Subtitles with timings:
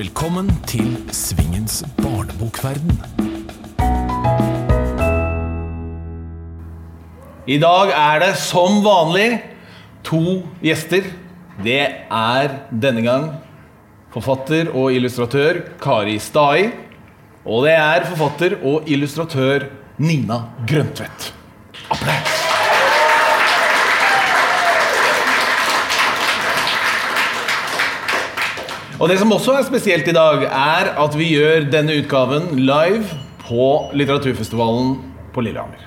[0.00, 2.94] Velkommen til Svingens barnebokverden.
[7.44, 9.42] I dag er det som vanlig
[10.06, 10.22] to
[10.64, 11.04] gjester.
[11.60, 13.28] Det er denne gang
[14.14, 16.70] forfatter og illustratør Kari Stai.
[17.44, 19.68] Og det er forfatter og illustratør
[20.00, 21.34] Nina Grøntvedt.
[21.92, 22.29] Applaus!
[29.00, 33.06] Og det som også er spesielt i dag, er at vi gjør denne utgaven live
[33.46, 34.98] på litteraturfestivalen
[35.32, 35.86] på Lillehammer.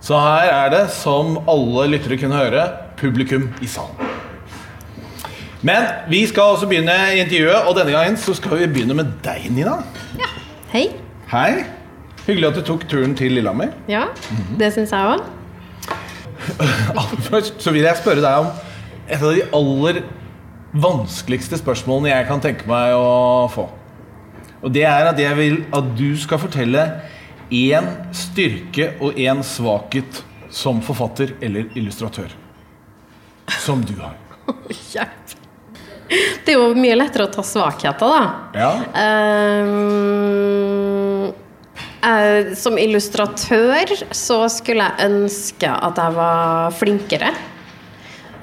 [0.00, 2.64] Så her er det, som alle lyttere kunne høre,
[2.96, 4.08] publikum i salen.
[5.66, 9.50] Men vi skal også begynne intervjuet, og denne gangen så skal vi begynne med deg,
[9.52, 9.76] Nina.
[10.16, 10.32] Ja,
[10.72, 10.86] Hei.
[11.28, 11.64] Hei.
[12.24, 13.74] Hyggelig at du tok turen til Lillehammer.
[13.92, 14.06] Ja,
[14.58, 15.20] det syns jeg òg.
[17.28, 18.54] Først så vil jeg spørre deg om
[19.06, 20.00] et av de aller
[20.82, 23.66] vanskeligste spørsmålene jeg kan tenke meg å få.
[24.64, 26.86] Og det er at jeg vil at du skal fortelle
[27.54, 32.30] én styrke og én svakhet som forfatter eller illustratør.
[33.62, 34.16] Som du har.
[34.94, 35.36] Hjelp.
[36.06, 38.22] Det er jo mye lettere å ta svakheter, da.
[38.54, 38.72] Ja.
[39.02, 39.66] Ehm,
[42.06, 47.32] eh, som illustratør så skulle jeg ønske at jeg var flinkere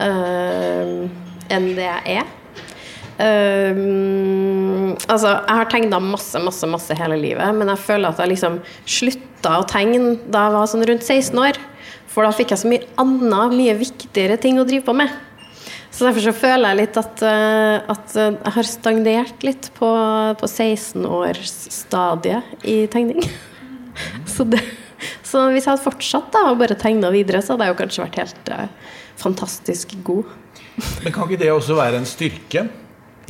[0.04, 1.08] ehm,
[1.52, 2.32] enn det jeg er.
[3.14, 8.32] Um, altså, jeg har tegna masse, masse, masse hele livet, men jeg føler at jeg
[8.32, 8.58] liksom
[8.90, 11.56] slutta å tegne da jeg var sånn rundt 16 år.
[12.14, 15.10] For da fikk jeg så mye annet, mye viktigere ting å drive på med.
[15.94, 19.90] Så derfor så føler jeg litt at, eh, at eh, jeg har stagnert litt på,
[20.40, 23.22] på 16-årsstadiet i tegning.
[24.26, 24.58] Så, det,
[25.22, 28.02] så hvis jeg hadde fortsatt da, og bare tegna videre, så hadde jeg jo kanskje
[28.08, 28.66] vært helt uh,
[29.22, 30.26] fantastisk god.
[31.04, 32.68] Men kan ikke det også være en styrke?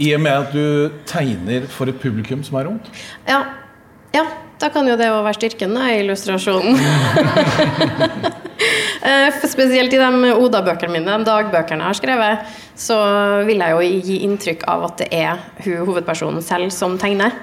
[0.02, 2.88] I og med at du tegner for et publikum som er ungt?
[3.30, 3.44] Ja,
[4.16, 4.24] ja
[4.62, 6.80] da kan jo det òg være styrken da, i illustrasjonen.
[9.04, 12.96] Eh, Spesielt i de Oda-bøkene mine, de dagbøkene jeg har skrevet, så
[13.44, 17.36] vil jeg jo gi inntrykk av at det er hun hovedpersonen selv som tegner.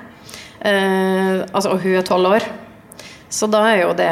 [0.64, 2.46] Eh, altså, og hun er tolv år.
[3.28, 4.08] Så da er jo det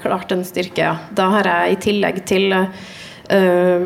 [0.00, 0.94] klart en styrke, ja.
[1.12, 3.84] Da har jeg i tillegg til eh,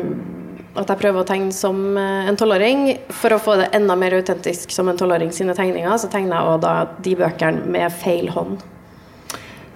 [0.71, 4.15] at jeg prøver å tegne som eh, en tolvåring, for å få det enda mer
[4.19, 8.29] autentisk som en tolvåring sine tegninger, så tegner jeg også da de bøkene med feil
[8.31, 8.61] hånd.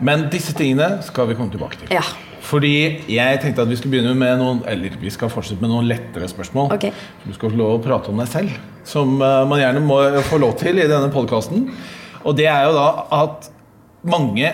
[0.05, 1.91] Men disse tingene skal vi komme tilbake til.
[1.95, 2.03] Ja.
[2.45, 2.75] Fordi
[3.09, 6.28] jeg tenkte at vi skulle begynne med noen Eller vi skal fortsette med noen lettere
[6.29, 6.75] spørsmål.
[6.75, 6.91] Okay.
[7.23, 10.39] Du skal få lov å prate om deg selv, som eh, man gjerne må få
[10.44, 11.67] lov til i denne podkasten.
[12.25, 12.88] Og det er jo da
[13.23, 13.50] at
[14.05, 14.51] mange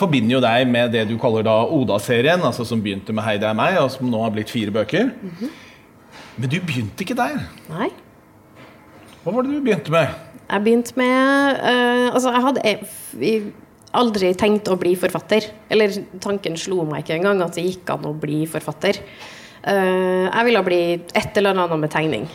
[0.00, 3.48] forbinder jo deg med det du kaller da Oda-serien, altså som begynte med 'Hei, det
[3.48, 5.12] er meg', og som nå har blitt fire bøker.
[6.36, 7.42] Men du begynte ikke der.
[7.68, 7.90] Nei.
[9.22, 10.14] Hva var det du begynte med?
[10.50, 13.42] Jeg begynte med uh, Altså, jeg hadde jeg,
[14.00, 15.50] aldri tenkt å bli forfatter.
[15.70, 19.02] Eller tanken slo meg ikke engang at det gikk an å bli forfatter.
[19.60, 22.30] Uh, jeg ville bli et eller annet med tegning.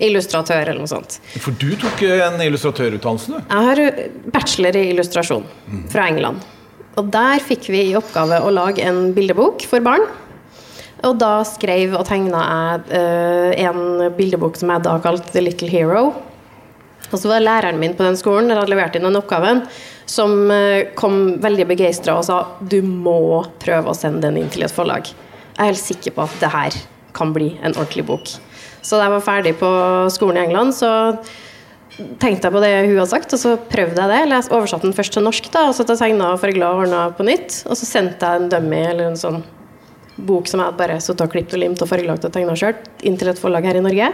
[0.00, 1.18] Illustratør eller noe sånt.
[1.36, 3.50] For du tok en illustratørutdannelse, du.
[3.50, 5.44] Jeg har bachelor i illustrasjon
[5.92, 6.40] fra England.
[7.00, 10.04] Og der fikk vi i oppgave å lage en bildebok for barn.
[11.08, 15.70] Og da skrev og tegna jeg eh, en bildebok som jeg da kalte The Little
[15.72, 16.10] Hero.
[17.10, 19.64] Og så var læreren min på den skolen der jeg hadde levert inn den oppgaven,
[20.04, 24.66] som eh, kom veldig begeistra og sa du må prøve å sende den inn til
[24.66, 25.08] et forlag.
[25.08, 26.76] Jeg er helt sikker på at det her
[27.16, 28.28] kan bli en ordentlig bok.
[28.84, 29.70] Så da jeg var ferdig på
[30.12, 30.92] skolen i England, så
[32.20, 34.18] tenkte jeg på det hun hadde sagt, og så prøvde jeg det.
[34.24, 37.06] Eller jeg oversatte den først til norsk, da, og så tegna og fargla og ordna
[37.16, 37.62] på nytt.
[37.68, 39.42] Og så sendte jeg en dummy eller en sånn
[40.20, 42.76] bok som jeg hadde bare satt og klippet og limt og fargelagt og tegna sjøl,
[43.06, 44.10] inn til et forlag her i Norge.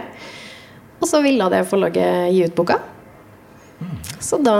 [0.97, 2.79] Og så ville det forlaget gi ut boka.
[4.23, 4.55] Så da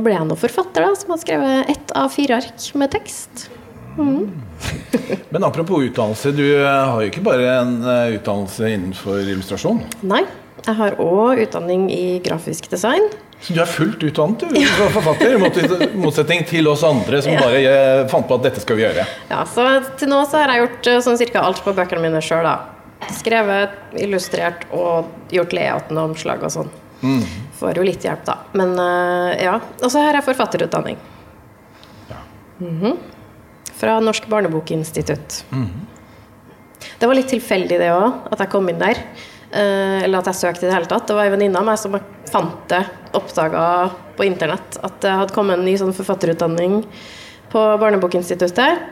[0.00, 3.48] ble jeg nå forfatter, da, som har skrevet ett av fire ark med tekst.
[5.34, 9.82] Men apropos utdannelse, du har jo ikke bare en eh, utdannelse innenfor illustrasjon.
[10.08, 10.24] Nei,
[10.64, 13.04] jeg har òg utdanning i grafisk design.
[13.44, 17.40] Så du er fullt utdannet du, som forfatter, i motsetning til oss andre som Ja.
[17.42, 19.04] bare fant på at dette skal vi gjøre.
[19.28, 19.66] Ja, så
[20.00, 22.56] til nå så har jeg gjort eh, sånn cirka alt på bøkene mine sjøl, da.
[23.12, 26.70] Skrevet, illustrert og gjort layouten og omslag og sånn.
[27.58, 28.38] Får jo litt hjelp, da.
[28.56, 29.58] Men eh, ja.
[29.82, 30.96] Og så har jeg forfatterutdanning.
[32.64, 32.96] Mhm.
[33.74, 35.42] Fra Norsk barnebokinstitutt.
[37.00, 39.00] Det var litt tilfeldig, det òg, at jeg kom inn der.
[39.54, 41.06] Eh, eller at jeg søkte i det hele tatt.
[41.06, 41.94] Det var ei venninne av meg som
[42.30, 42.82] fant det,
[43.14, 46.80] oppdaga på internett at det hadde kommet en ny sånn forfatterutdanning
[47.52, 48.82] på Barnebokinstituttet.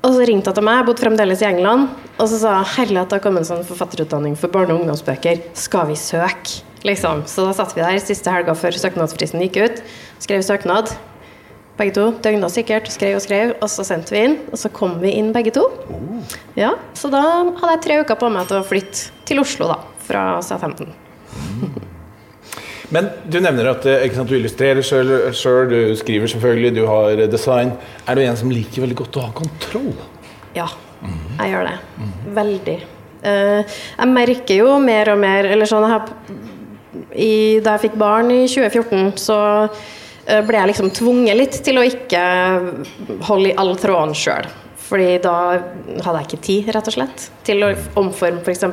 [0.00, 3.00] Og så ringte hun til meg, jeg bodde fremdeles i England, og så sa hun
[3.02, 5.42] at det har kommet en sånn forfatterutdanning for barne- og ungdomsbøker.
[5.58, 6.62] Skal vi søke?
[6.86, 7.26] Liksom.
[7.28, 9.82] Så da satt vi der siste helga før søknadsfristen gikk ut.
[10.22, 10.94] Skrev søknad.
[11.80, 12.06] Begge to.
[12.20, 12.90] Døgna sikkert.
[12.92, 13.54] Skrev og skrev.
[13.64, 14.34] Og så sendte vi inn.
[14.52, 15.64] Og så kom vi inn begge to.
[16.58, 19.78] Ja, Så da hadde jeg tre uker på meg til å flytte til Oslo, da.
[20.04, 20.92] Fra Southampton.
[22.90, 27.70] Men du nevner at eh, sant, du illustrerer sjøl, du skriver selvfølgelig, du har design.
[28.04, 29.92] Er du en som liker veldig godt å ha kontroll?
[30.56, 30.66] Ja,
[31.38, 31.76] jeg gjør det.
[32.40, 32.76] Veldig.
[33.22, 36.36] Eh, jeg merker jo mer og mer Eller sånn jeg,
[37.12, 39.36] i, Da jeg fikk barn i 2014, så
[40.46, 42.22] ble jeg liksom tvunget litt til å ikke
[43.28, 44.48] holde i all tråden sjøl.
[44.90, 45.34] Fordi da
[46.02, 48.64] hadde jeg ikke tid, rett og slett, til å omforme f.eks.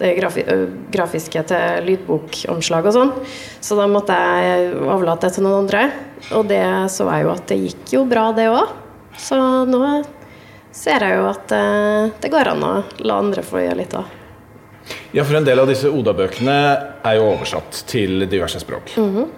[0.00, 0.44] det grafi
[0.92, 3.12] grafiske til lydbokomslag og sånn.
[3.60, 5.86] Så da måtte jeg overlate det til noen andre.
[6.36, 8.72] Og det så jeg jo at det gikk jo bra, det òg.
[9.20, 9.38] Så
[9.68, 9.82] nå
[10.76, 11.56] ser jeg jo at
[12.20, 12.74] det går an å
[13.04, 14.14] la andre få gjøre litt òg.
[15.12, 16.56] Ja, for en del av disse Oda-bøkene
[17.04, 18.92] er jo oversatt til diverse språk.
[18.96, 19.28] Mm -hmm.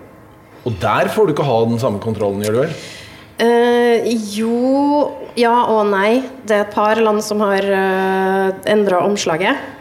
[0.68, 2.78] Og der får du ikke ha den samme kontrollen, gjør du vel?
[3.38, 4.02] Uh,
[4.34, 6.20] jo Ja og nei.
[6.44, 9.74] Det er et par land som har uh, endra omslaget.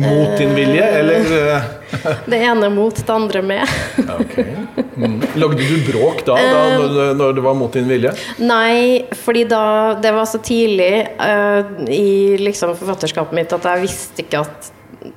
[0.00, 1.66] Mot din vilje, uh, eller?
[2.32, 3.74] det ene mot, det andre med.
[4.16, 4.56] okay.
[4.96, 5.20] mm.
[5.38, 8.14] Lagde du bråk da, da når, når, det var mot din vilje?
[8.42, 9.64] Nei, fordi da
[10.02, 10.90] Det var så tidlig
[11.94, 12.08] i
[12.40, 14.72] liksom forfatterskapet mitt at jeg visste ikke at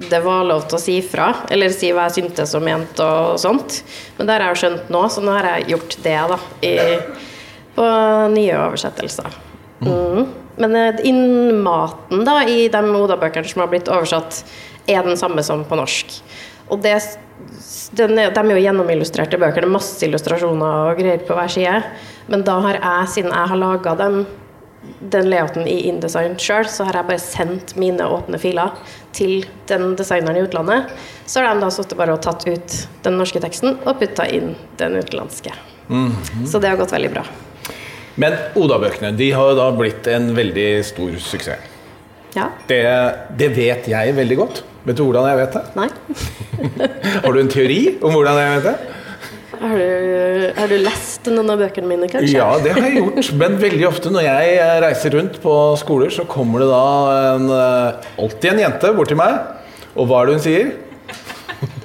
[0.10, 3.40] det var lov til å si fra, eller si hva jeg syntes og mente og
[3.42, 3.82] sånt.
[4.18, 6.40] Men det har jeg jo skjønt nå, så nå har jeg gjort det, da.
[6.66, 6.74] I,
[7.78, 7.88] på
[8.34, 9.38] nye oversettelser.
[9.86, 10.28] Mm.
[10.58, 14.42] Men innmaten da, i de Oda-bøkene som har blitt oversatt,
[14.90, 16.18] er den samme som på norsk.
[16.74, 16.96] Og det,
[18.00, 21.78] den, de er jo gjennomillustrerte bøker, det er masse illustrasjoner og greier på hver side.
[22.32, 24.22] Men da har jeg, siden jeg har laga dem
[25.00, 28.76] den layouten i InDesign sjøl, så har jeg bare sendt mine åpne filer
[29.16, 30.94] til den designeren i utlandet.
[31.26, 34.56] Så har de da sittet bare og tatt ut den norske teksten og putta inn
[34.80, 35.54] den utenlandske.
[35.88, 36.46] Mm -hmm.
[36.46, 37.26] Så det har gått veldig bra.
[38.16, 41.60] Men Oda-bøkene de har da blitt en veldig stor suksess.
[42.34, 42.50] Ja.
[42.68, 42.84] Det,
[43.38, 44.64] det, vet jeg veldig godt.
[44.84, 45.64] Vet du hvordan jeg vet det?
[45.76, 45.90] Nei.
[47.24, 48.97] har du en teori om hvordan jeg vet det?
[49.58, 52.36] Har du, har du, lest noen av bøkene mine, kanskje?
[52.38, 53.32] Ja, det har jeg gjort.
[53.42, 56.84] Men veldig ofte når jeg reiser rundt på skoler, så kommer det da
[57.36, 57.48] en,
[58.18, 59.40] alltid en jente bort til meg.
[59.98, 60.76] Og hva er det hun sier?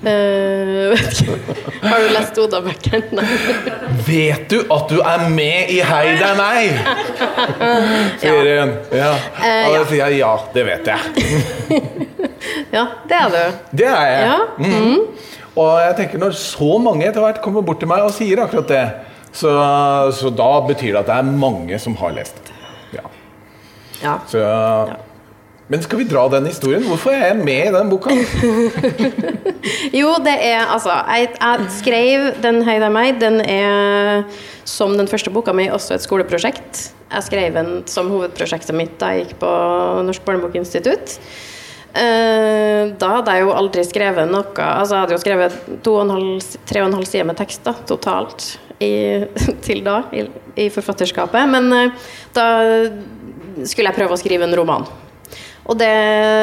[0.03, 1.55] Uh, vet ikke.
[1.83, 3.25] Har du lest Oda-bøkene?
[4.07, 6.73] Vet du at du er med i Hei, det er meg?
[8.23, 8.75] Sier hun.
[8.93, 9.13] Ja.
[9.15, 11.01] Og da sier jeg ja, det vet jeg.
[12.77, 13.61] ja, det er du.
[13.83, 14.27] Det er jeg.
[14.27, 14.39] Ja.
[14.59, 15.07] Mm.
[15.53, 18.71] Og jeg tenker når så mange etter hvert kommer bort til meg og sier akkurat
[18.73, 18.85] det,
[19.33, 19.53] så,
[20.17, 22.53] så da betyr det at det er mange som har lest.
[22.93, 23.05] Ja.
[24.03, 24.15] ja.
[24.29, 24.41] Så,
[25.73, 26.85] men skal vi dra den historien?
[26.85, 28.13] Hvorfor er jeg med i den boka?
[30.01, 33.21] jo, det er altså Jeg, jeg skrev den Hei, det er meg.
[33.23, 34.27] Den er
[34.69, 36.91] som den første boka mi også et skoleprosjekt.
[37.13, 39.55] Jeg skrev den som hovedprosjektet mitt da jeg gikk på
[40.05, 41.17] Norsk barnebokinstitutt.
[41.93, 46.15] Da hadde jeg jo aldri skrevet noe Altså jeg hadde jo skrevet to og en
[46.15, 48.47] halv, tre og en halv side med tekst da, totalt
[48.81, 48.93] i,
[49.67, 50.25] til da, i,
[50.57, 51.53] i forfatterskapet.
[51.53, 51.93] Men
[52.33, 52.47] da
[53.69, 54.89] skulle jeg prøve å skrive en roman.
[55.71, 55.93] Og det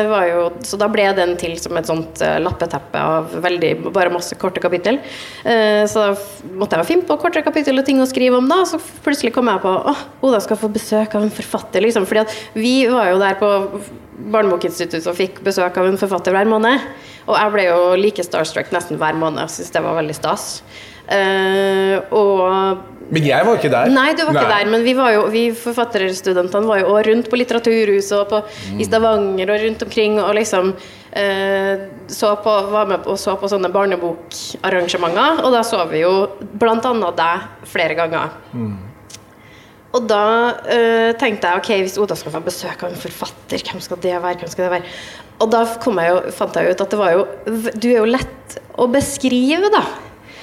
[0.08, 4.14] var jo, så da ble den til som et sånt uh, lappeteppe av veldig, bare
[4.14, 5.02] masse korte kapittel.
[5.44, 6.14] Så da
[6.60, 8.62] måtte jeg finne på kortere kapittel og ting å skrive om da.
[8.70, 9.96] Så plutselig kom jeg på å
[10.30, 11.84] Oda skal få besøk av en forfatter.
[11.84, 13.52] liksom, fordi at vi var jo der på
[14.34, 16.86] Barnebokinstituttet og fikk besøk av en forfatter hver måned.
[17.30, 19.42] Og jeg ble jo like starstruck nesten hver måned.
[19.46, 20.48] Jeg syntes det var veldig stas.
[21.10, 23.90] Uh, og men jeg var ikke der.
[23.90, 24.42] Nei, du var Nei.
[24.44, 24.68] ikke der.
[24.70, 28.84] Men vi, var jo, vi forfatterstudentene var jo også rundt på Litteraturhuset og på, mm.
[28.84, 33.50] i Stavanger og rundt omkring og liksom uh, så på, var med og så på
[33.50, 35.42] sånne barnebokarrangementer.
[35.42, 36.14] Og da så vi jo
[36.60, 38.38] annet deg flere ganger.
[38.54, 38.78] Mm.
[39.90, 40.26] Og da
[40.70, 44.14] øh, tenkte jeg ok, hvis Oda skal få besøk av en forfatter, hvem skal det
[44.22, 44.38] være?
[44.44, 44.94] Hvem skal det være?
[45.40, 47.22] Og da jeg jo, fant jeg ut at det var jo
[47.80, 49.84] Du er jo lett å beskrive, da.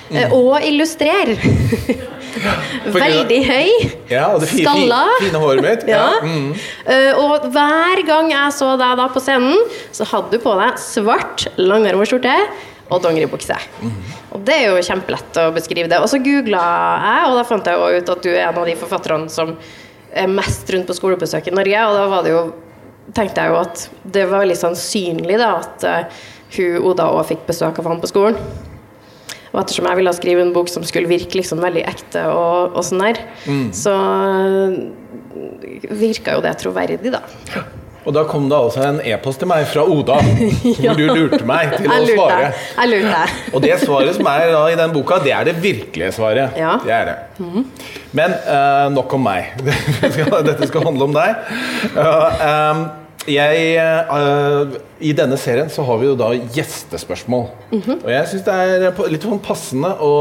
[0.06, 0.34] Mm.
[0.34, 1.36] Og illustrere.
[2.96, 3.70] Veldig høy.
[4.10, 5.02] Ja, og det fine, skalla.
[5.22, 5.84] Fine håret mitt.
[5.94, 6.06] Ja.
[6.12, 6.22] ja.
[6.22, 6.52] Mm.
[6.86, 9.58] Uh, og hver gang jeg så deg da på scenen,
[9.94, 12.34] så hadde du på deg svart langarmet skjorte
[12.86, 13.56] og dongeribukse.
[13.82, 13.96] Mm.
[14.36, 15.98] Og det er jo kjempelett å beskrive det.
[16.02, 16.60] Og så googla
[17.02, 19.56] jeg, og da fant jeg jo ut at du er en av de forfatterne som
[20.16, 22.44] er mest rundt på skolebesøk i Norge, og da var det jo
[23.14, 23.84] tenkte jeg jo at
[24.16, 26.22] det var veldig sannsynlig da at uh,
[26.56, 28.38] hun Oda òg fikk besøk av han på skolen.
[29.52, 32.84] Og ettersom jeg ville skrive en bok som skulle virke liksom veldig ekte og, og
[32.84, 33.68] sånn der, mm.
[33.76, 33.94] så
[35.96, 37.22] virka jo det troverdig, da.
[38.06, 40.20] Og da kom det altså en e-post til meg fra Oda,
[40.78, 42.50] hvor du lurte meg til å svare.
[42.54, 43.22] Jeg lurte.
[43.54, 46.54] Og det svaret som er da i den boka, det er det virkelige svaret.
[46.58, 46.76] Ja.
[46.84, 47.16] Det er det.
[48.16, 49.56] Men uh, nok om meg.
[50.46, 51.50] Dette skal handle om deg.
[51.96, 52.86] Uh, um,
[53.26, 53.74] jeg,
[54.06, 57.48] uh, I denne serien så har vi jo da gjestespørsmål.
[57.74, 60.14] Og jeg syns det er litt sånn passende å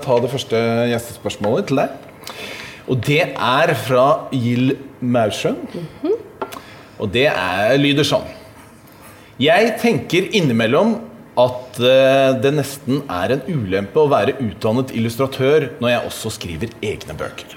[0.00, 2.00] ta det første gjestespørsmålet til deg.
[2.88, 5.60] Og det er fra Gild Maursjøen.
[7.02, 8.26] Og det er, lyder sånn.
[9.40, 10.94] Jeg tenker innimellom
[11.40, 16.76] at eh, det nesten er en ulempe å være utdannet illustratør når jeg også skriver
[16.86, 17.56] egne bøker.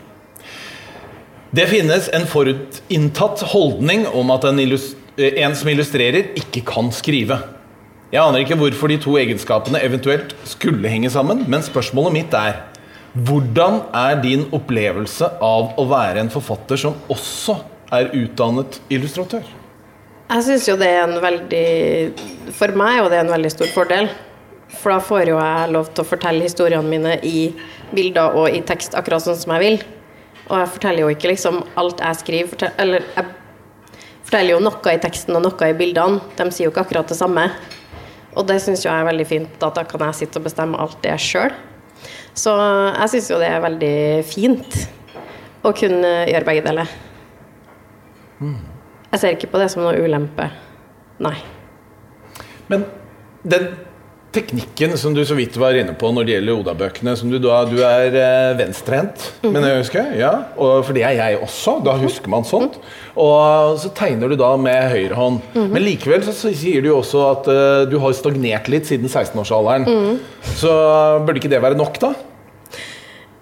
[1.53, 7.37] Det finnes en forutinntatt holdning om at en, eh, en som illustrerer, ikke kan skrive.
[8.11, 12.63] Jeg aner ikke hvorfor de to egenskapene eventuelt skulle henge sammen, men spørsmålet mitt er
[13.17, 17.57] hvordan er din opplevelse av å være en forfatter som også
[17.93, 19.45] er utdannet illustratør?
[20.27, 24.09] Jeg syns jo det er en veldig For meg er det en veldig stor fordel.
[24.67, 27.47] For da får jo jeg lov til å fortelle historiene mine i
[27.95, 29.77] bilder og i tekst akkurat sånn som jeg vil.
[30.49, 33.31] Og jeg forteller jo ikke liksom alt jeg skriver, fortell, eller jeg
[34.27, 36.19] forteller jo noe i teksten og noe i bildene.
[36.35, 37.47] De sier jo ikke akkurat det samme.
[38.37, 40.99] Og det syns jeg er veldig fint, at da kan jeg sitte og bestemme alt
[41.03, 41.55] det sjøl.
[42.37, 44.81] Så jeg syns jo det er veldig fint
[45.65, 46.97] å kunne gjøre begge deler.
[48.41, 50.49] Jeg ser ikke på det som noe ulempe.
[51.23, 51.35] Nei.
[52.69, 52.83] Men
[53.47, 53.69] den
[54.35, 57.61] teknikken som du så vidt var inne på når det gjelder Oda-bøkene som Du, da,
[57.65, 60.11] du er eh, venstrehendt, mener jeg husker.
[60.19, 61.77] Ja, og for det er jeg også.
[61.85, 62.77] Da husker man sånt.
[63.17, 65.41] Og så tegner du da med høyre hånd.
[65.57, 70.19] Men likevel så sier du jo også at uh, du har stagnert litt siden 16-årsalderen.
[70.59, 70.73] Så
[71.25, 72.13] burde ikke det være nok, da?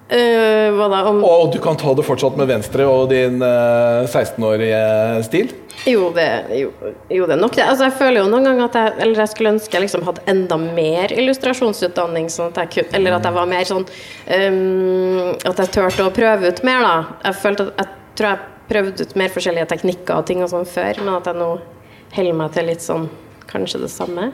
[0.06, 4.06] Eh, hva da om Og du kan ta det fortsatt med venstre og din uh,
[4.06, 4.82] 16-årige
[5.26, 5.50] stil?
[5.90, 6.28] Jo, det,
[6.60, 6.70] jo,
[7.10, 7.64] jo, det er nok det.
[7.66, 10.22] Altså, jeg føler jo noen ganger at jeg Eller jeg skulle ønske jeg liksom hadde
[10.30, 15.74] enda mer illustrasjonsutdanning, sånn at jeg Eller at jeg var mer sånn um, At jeg
[15.74, 17.20] turte å prøve ut mer, da.
[17.26, 20.70] Jeg følte at Jeg tror jeg prøvde ut mer forskjellige teknikker og ting og sånn
[20.70, 21.50] før, men at jeg nå
[22.16, 23.10] holder meg til litt sånn
[23.50, 24.30] Kanskje det samme.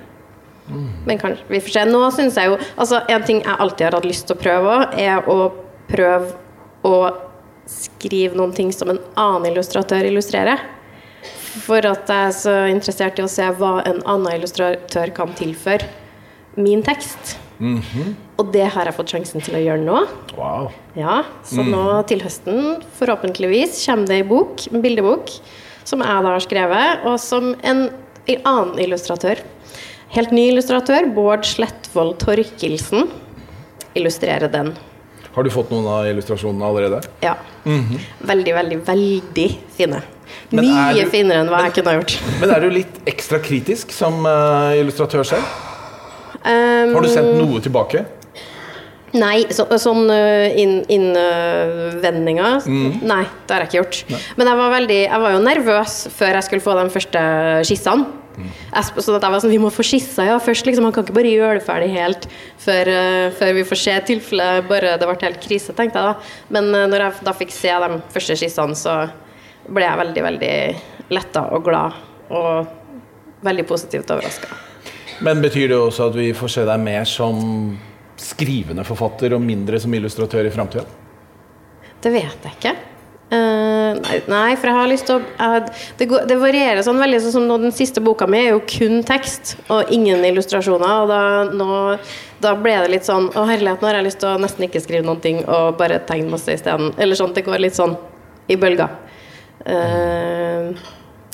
[1.06, 1.86] Men kanskje, vi får se.
[1.90, 4.78] Nå syns jeg jo Altså, en ting jeg alltid har hatt lyst til å prøve
[5.02, 5.38] er å
[5.92, 6.36] prøve
[6.88, 6.96] å
[7.72, 10.62] skrive noen ting som en annen illustratør illustrerer.
[11.66, 15.90] For at jeg er så interessert i å se hva en annen illustratør kan tilføre
[16.60, 17.38] min tekst.
[18.42, 20.00] Og det har jeg fått sjansen til å gjøre nå.
[20.38, 20.72] Wow.
[20.98, 25.30] Ja, Så nå til høsten, forhåpentligvis, kommer det ei bok, en bildebok,
[25.86, 27.84] som jeg da har skrevet, og som en
[28.32, 29.44] annen illustratør,
[30.16, 33.10] helt ny illustratør, Bård Slettvold Torkelsen,
[33.98, 34.74] illustrerer den.
[35.32, 37.00] Har du fått noen av illustrasjonene allerede?
[37.24, 37.38] Ja.
[37.64, 40.02] Veldig, veldig, veldig fine.
[40.52, 42.16] Men Mye du- finere enn hva jeg kunne ha gjort.
[42.42, 45.44] Men er du litt ekstra kritisk som uh, illustratør selv?
[46.42, 48.06] Um, Har du sendt noe tilbake?
[49.12, 50.48] Nei, så, sånn uh,
[50.92, 53.98] innvendinger Nei, det har jeg ikke gjort.
[54.40, 57.22] Men jeg var, veldig, jeg var jo nervøs før jeg skulle få de første
[57.68, 58.21] skissene.
[58.38, 60.66] Sp- sånn at jeg var sånn, Vi må få skissa ja, først.
[60.66, 62.28] liksom Man kan ikke bare gjøre det ferdig helt
[62.62, 64.68] før, uh, før vi får se tilfellet.
[64.70, 66.16] bare det ble helt krise, tenkte jeg da.
[66.50, 68.98] Men uh, når jeg da fikk se de første skissene, så
[69.68, 70.56] ble jeg veldig, veldig
[71.12, 72.00] letta og glad.
[72.32, 72.68] Og
[73.46, 74.48] veldig positivt overraska.
[75.22, 77.42] Men betyr det også at vi får se deg mer som
[78.22, 80.86] skrivende forfatter og mindre som illustratør i framtida?
[82.02, 82.74] Det vet jeg ikke.
[83.32, 83.71] Eh,
[84.32, 85.50] nei, for jeg har lyst til å
[85.98, 87.22] det, går, det varierer sånn veldig.
[87.24, 90.94] Sånn som nå, den siste boka mi er jo kun tekst og ingen illustrasjoner.
[91.04, 91.22] Og da,
[91.52, 91.80] nå,
[92.44, 94.84] da ble det litt sånn Å, herlighet, nå har jeg lyst til å nesten ikke
[94.84, 96.94] skrive noen ting og bare tegne masse isteden.
[97.02, 97.36] Eller sånn.
[97.36, 97.96] Det går litt sånn
[98.52, 98.92] i bølger.
[99.62, 100.72] Uh,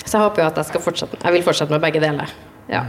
[0.04, 2.32] så jeg håper jo at jeg skal fortsette Jeg vil fortsette med begge deler.
[2.72, 2.84] Ja.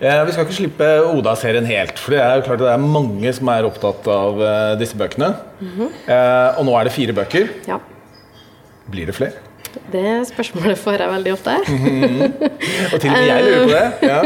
[0.00, 2.82] Eh, vi skal ikke slippe Oda-serien helt, for det er jo klart at det er
[2.84, 5.30] mange som er opptatt av eh, disse bøkene.
[5.62, 7.52] eh, og nå er det fire bøker.
[7.70, 7.80] ja.
[8.86, 9.40] Blir det flere?
[9.90, 11.54] Det spørsmålet får jeg veldig ofte.
[11.58, 13.86] Og til og med jeg lurer på det.
[14.12, 14.20] Ja.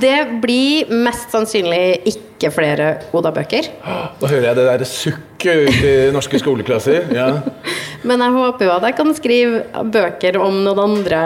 [0.00, 3.68] Det blir mest sannsynlig ikke flere Oda-bøker.
[3.84, 7.12] Da hører jeg det der sukket ut i norske skoleklasser.
[7.14, 7.28] Ja.
[8.08, 11.20] Men jeg håper jo at jeg kan skrive bøker om noen andre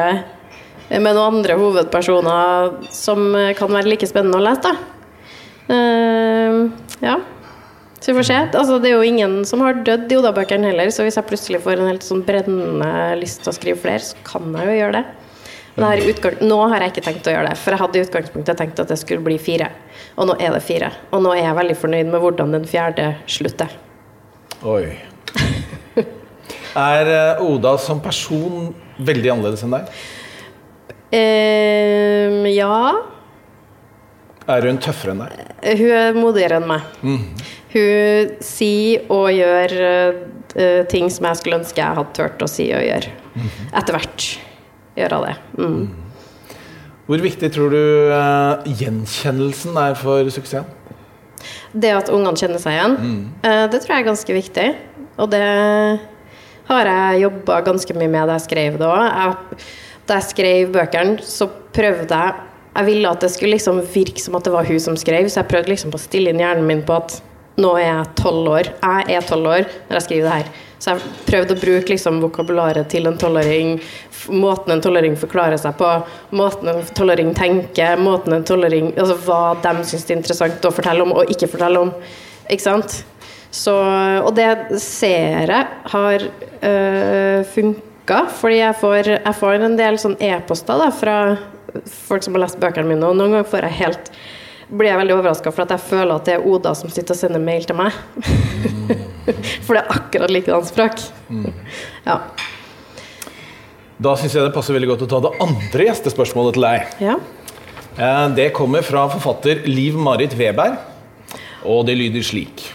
[0.89, 3.27] med noen andre hovedpersoner som
[3.59, 4.95] kan være like spennende å lese, da.
[5.69, 6.71] Uh,
[7.05, 7.19] ja.
[8.01, 8.37] Så vi får se.
[8.57, 11.61] Altså, det er jo ingen som har dødd i Oda-bøkene heller, så hvis jeg plutselig
[11.65, 12.91] får en helt sånn brennende
[13.21, 15.07] lyst til å skrive flere, så kan jeg jo gjøre det.
[15.79, 18.81] Men nå har jeg ikke tenkt å gjøre det, for jeg hadde i utgangspunktet tenkt
[18.83, 19.69] at det skulle bli fire.
[20.19, 20.91] Og nå er det fire.
[21.13, 23.77] Og nå er jeg veldig fornøyd med hvordan den fjerde slutter.
[24.67, 24.97] Oi.
[26.79, 29.89] Er eh, Oda som person veldig annerledes enn deg?
[31.15, 32.97] Ehm, ja.
[34.49, 35.55] Er hun tøffere enn deg?
[35.79, 36.85] Hun er modigere enn meg.
[37.73, 39.75] Hun sier og gjør
[40.57, 43.13] uh, ting som jeg skulle ønske jeg hadde turt å si og gjøre.
[43.77, 44.29] Etter hvert
[44.99, 45.35] gjør hun det.
[45.61, 46.55] Mm.
[47.09, 50.77] Hvor viktig tror du uh, gjenkjennelsen er for suksessen?
[51.73, 52.97] Det at ungene kjenner seg igjen,
[53.45, 54.69] uh, det tror jeg er ganske viktig.
[55.19, 55.45] Og det
[56.69, 59.69] har jeg jobba ganske mye med da jeg skrev det òg.
[60.09, 62.45] Da jeg skrev bøkene, så prøvde jeg
[62.79, 65.41] Jeg ville at det skulle liksom virke som at det var hun som skrev, så
[65.41, 67.17] jeg prøvde liksom å stille inn hjernen min på at
[67.59, 68.69] nå er jeg tolv år.
[68.71, 70.51] Jeg er tolv år når jeg skriver det her.
[70.79, 73.81] Så jeg prøvde å bruke liksom vokabularet til en tolvåring,
[74.31, 75.89] måten en tolvåring forklarer seg på,
[76.39, 80.75] måten en tolvåring tenker, måten en tolvåring Altså hva de syns det er interessant å
[80.77, 81.93] fortelle om og ikke fortelle om.
[82.47, 83.01] Ikke sant?
[83.51, 86.29] Så, og det ser jeg har
[86.63, 87.88] øh, funka,
[88.41, 91.17] fordi jeg får, jeg får en del sånn e-poster fra
[92.09, 94.13] folk som har lest bøkene mine, og noen ganger får jeg helt
[94.69, 97.21] blir jeg veldig overraska for at jeg føler at det er Oda som sitter og
[97.23, 97.95] sender mail til meg.
[99.65, 101.01] for det er akkurat likedan språk.
[102.05, 102.19] Ja.
[103.99, 106.93] Da syns jeg det passer veldig godt å ta det andre gjestespørsmålet til deg.
[107.09, 107.17] ja.
[107.99, 110.77] Eh, Det kommer fra forfatter Liv Marit Weberg,
[111.65, 112.69] og det lyder slik.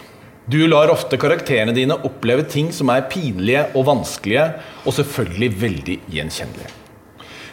[0.44, 4.50] Du lar ofte karakterene dine oppleve ting som er pinlige og vanskelige,
[4.84, 6.72] og selvfølgelig veldig gjenkjennelige.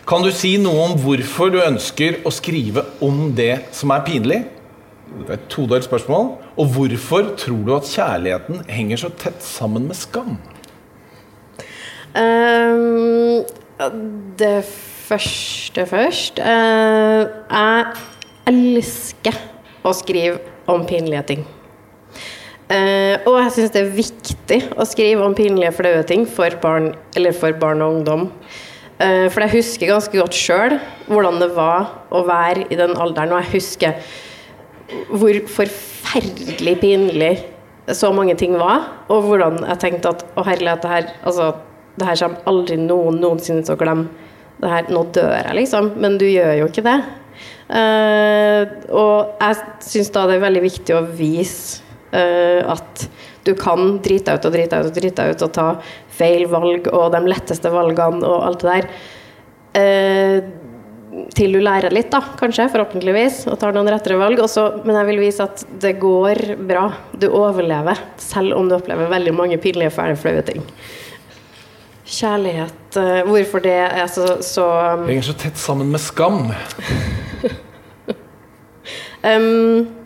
[0.07, 4.41] Kan du si noe om hvorfor du ønsker å skrive om det som er pinlig?
[5.12, 6.33] Det er et todelt spørsmål.
[6.60, 10.36] Og hvorfor tror du at kjærligheten henger så tett sammen med skam?
[12.12, 13.48] Um,
[14.39, 16.43] det første først.
[16.43, 19.39] Uh, jeg elsker
[19.88, 21.48] å skrive om pinlige ting.
[22.71, 26.93] Eh, og jeg syns det er viktig å skrive om pinlige, flaue ting for barn,
[27.19, 28.27] eller for barn og ungdom.
[29.01, 30.77] Eh, for jeg husker ganske godt sjøl
[31.09, 33.97] hvordan det var å være i den alderen, og jeg husker
[35.11, 37.33] hvor forferdelig pinlig
[37.91, 41.51] så mange ting var, og hvordan jeg tenkte at å herlighet, det her, altså,
[42.00, 44.27] det her kommer aldri noen noensinne til å glemme.
[44.61, 45.96] Det her, nå dør jeg, liksom.
[46.00, 46.98] Men du gjør jo ikke det.
[47.74, 53.05] Eh, og jeg syns da det er veldig viktig å vise at
[53.45, 55.67] du kan drite deg ut og drite deg ut og drite deg ut og ta
[56.11, 58.89] feil valg og de letteste valgene og alt det der.
[59.81, 60.41] Eh,
[61.35, 64.39] til du lærer litt, da, kanskje, forhåpentligvis, og tar noen rettere valg.
[64.43, 66.85] Også, men jeg vil vise at det går bra.
[67.19, 70.63] Du overlever, selv om du opplever veldig mange pinlige, fæle, flaue ting.
[72.11, 74.65] Kjærlighet eh, Hvorfor det er så, så
[75.05, 76.50] Henger så tett sammen med skam.
[79.31, 80.00] um,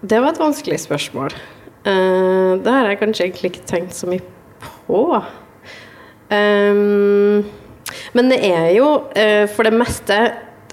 [0.00, 1.34] Det var et vanskelig spørsmål.
[1.82, 4.22] Uh, det har jeg kanskje egentlig ikke tenkt så mye
[4.86, 5.00] på.
[6.30, 7.46] Um,
[8.14, 10.18] men det er jo uh, for det meste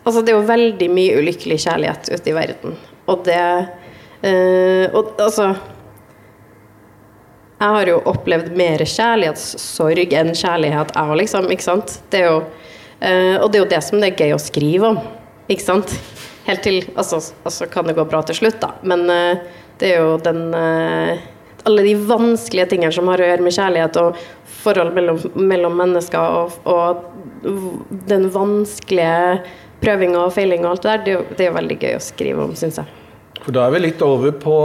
[0.05, 2.75] Altså, det er jo veldig mye ulykkelig kjærlighet ute i verden.
[3.09, 5.47] Og det uh, Og altså
[7.55, 11.49] Jeg har jo opplevd mer kjærlighetssorg enn kjærlighet, jeg òg, liksom.
[11.49, 11.95] Ikke sant?
[12.11, 12.37] Det er jo,
[13.39, 14.99] og det er jo det som det er gøy å skrive om.
[15.47, 15.93] Ikke sant?
[16.45, 18.73] Helt til Altså, altså kan det gå bra til slutt, da.
[18.85, 21.17] Men uh, det er jo den uh,
[21.65, 24.19] Alle de vanskelige tingene som har å gjøre med kjærlighet og
[24.65, 27.01] forhold mellom, mellom mennesker og, og
[28.09, 29.41] den vanskelige
[29.81, 32.05] prøvinga og feilinga og alt det der, det er jo, det er veldig gøy å
[32.05, 33.01] skrive om, syns jeg.
[33.41, 34.55] For da er vi litt over på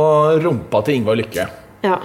[0.40, 1.48] rumpa til Ingvar Lykke.
[1.84, 1.98] Ja.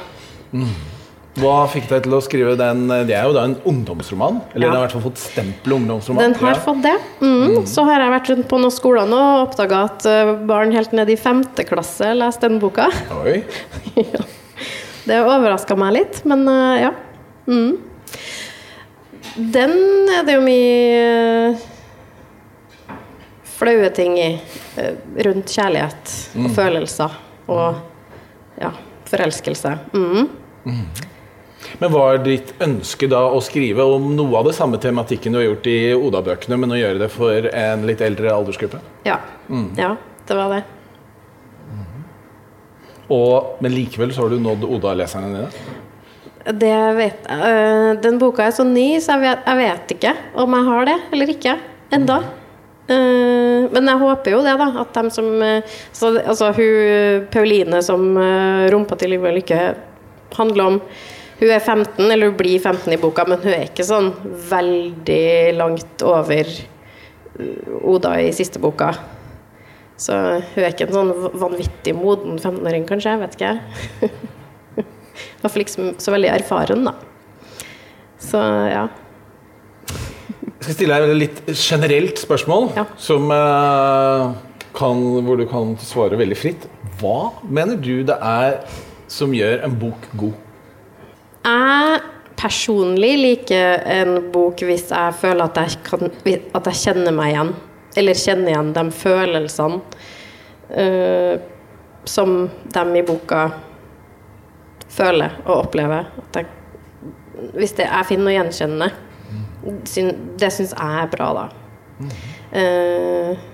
[1.35, 2.85] Hva fikk deg til å skrive den?
[2.87, 4.37] Det er jo da en ungdomsroman?
[4.53, 4.71] Eller Ja.
[4.71, 6.21] den har i hvert fall fått stempel ungdomsroman?
[6.23, 6.59] Den har Ja.
[6.63, 6.93] fått det.
[7.19, 7.65] Mm.
[7.67, 10.93] Så har jeg vært rundt på noen skoler nå og oppdaga at eh, barn helt
[10.93, 12.87] ned i femte klasse leste den boka.
[13.23, 13.43] Oi.
[13.95, 14.23] ja.
[15.05, 16.91] Det overraska meg litt, men eh, ja.
[17.47, 17.77] Mm.
[19.51, 19.75] Den
[20.15, 21.57] er det jo mye eh,
[23.57, 24.39] flaue ting i.
[25.23, 27.13] rundt kjærlighet og følelser
[27.47, 27.75] og
[28.59, 28.71] ja,
[29.07, 29.71] forelskelse.
[29.95, 30.27] Mm.
[31.79, 35.49] Men var ditt ønske da å skrive om noe av det samme tematikken du har
[35.49, 38.81] gjort i Oda-bøkene, men å gjøre det for en litt eldre aldersgruppe?
[39.07, 39.19] Ja.
[39.77, 39.95] ja,
[40.27, 40.63] det var det.
[43.13, 45.73] Og, men likevel så har du nådd Oda-leserne dine?
[46.45, 47.51] Det vet jeg.
[47.51, 50.89] Eh, Den boka er så ny, så jeg vet, jeg vet ikke om jeg har
[50.89, 51.55] det eller ikke
[51.93, 52.19] enda.
[52.85, 54.69] Eh, Men jeg håper jo det, da.
[54.83, 59.61] At dem som eh, så, Altså hun Pauline som uh, rumpa til Liv og Lykke
[60.37, 60.79] handler om
[61.39, 64.11] Hun er 15, eller hun blir 15 i boka, men hun er ikke sånn
[64.49, 68.93] veldig langt over eh, Oda i siste boka.
[69.99, 73.17] Så hun er ikke en sånn vanvittig moden 15-åring, kanskje.
[73.21, 73.51] Vet ikke.
[74.79, 76.95] I hvert ikke så- så veldig erfaren, da.
[78.19, 78.39] Så
[78.71, 78.85] ja.
[79.85, 82.85] Jeg skal stille deg et litt generelt spørsmål, Ja.
[82.97, 84.33] som, eh,
[84.75, 86.67] kan, hvor du kan svare veldig fritt.
[86.99, 88.63] Hva mener du det er
[89.07, 90.33] som gjør en bok god?
[91.45, 92.01] Jeg
[92.39, 96.09] personlig liker en bok hvis jeg føler at jeg, kan,
[96.57, 97.53] at jeg kjenner meg igjen.
[97.95, 99.79] Eller kjenner igjen de følelsene
[100.75, 101.35] uh,
[102.05, 102.35] som
[102.75, 103.47] de i boka
[104.95, 106.09] føler og opplever.
[106.35, 106.49] Jeg,
[107.55, 108.91] hvis det, jeg finner noe gjenkjennende,
[110.39, 111.49] det syns jeg er bra, da.
[112.55, 113.51] Uh,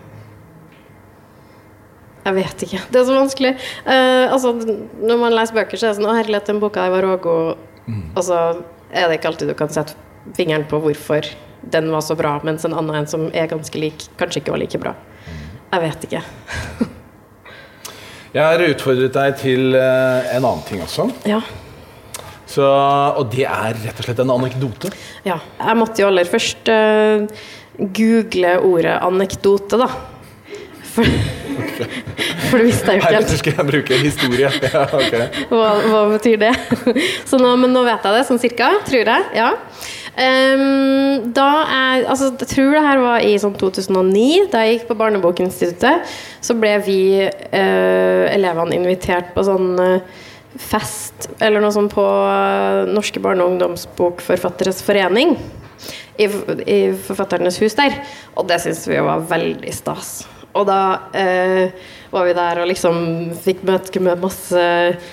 [2.21, 2.79] jeg vet ikke.
[2.93, 3.51] Det er så vanskelig.
[3.85, 4.53] Uh, altså,
[5.01, 7.67] når man leser bøker, så er det sånn Å, herlighet, den boka der var rågod.
[7.89, 8.37] Og så
[8.91, 9.97] er det ikke alltid du kan sette
[10.37, 11.25] fingeren på hvorfor
[11.61, 14.61] den var så bra, mens en annen en som er ganske lik, kanskje ikke var
[14.61, 14.95] like bra.
[15.71, 16.23] Jeg vet ikke.
[18.31, 21.09] Jeg har utfordret deg til eh, en annen ting også.
[21.27, 21.41] Ja.
[22.47, 24.91] Så, og det er rett og slett en anekdote.
[25.27, 25.37] ja.
[25.59, 27.27] Jeg måtte jo aller først uh,
[27.95, 29.87] google ordet anekdote, da.
[30.91, 31.07] For,
[32.49, 33.17] for det visste jeg jo ikke helt.
[33.17, 34.51] Heretter skal jeg bruke historie.
[34.71, 35.27] Ja, okay.
[35.49, 36.53] Hva, hva betyr det?
[37.29, 39.27] Så nå, men nå vet jeg det, sånn cirka, tror jeg.
[39.37, 39.51] Ja.
[40.11, 44.89] Um, da jeg, altså, jeg tror det her var i sånn 2009, da jeg gikk
[44.89, 46.11] på Barnebokinstituttet.
[46.43, 50.27] Så ble vi uh, elevene invitert på sånn uh,
[50.59, 55.37] fest eller noe sånt på eh, Norske barne- og ungdomsbokforfatteres forening.
[56.19, 57.95] I, I Forfatternes hus der.
[58.35, 60.21] Og det syns vi var veldig stas.
[60.57, 60.81] Og da
[61.15, 61.71] eh,
[62.11, 63.01] var vi der og liksom
[63.43, 65.09] fikk møte med masse eh,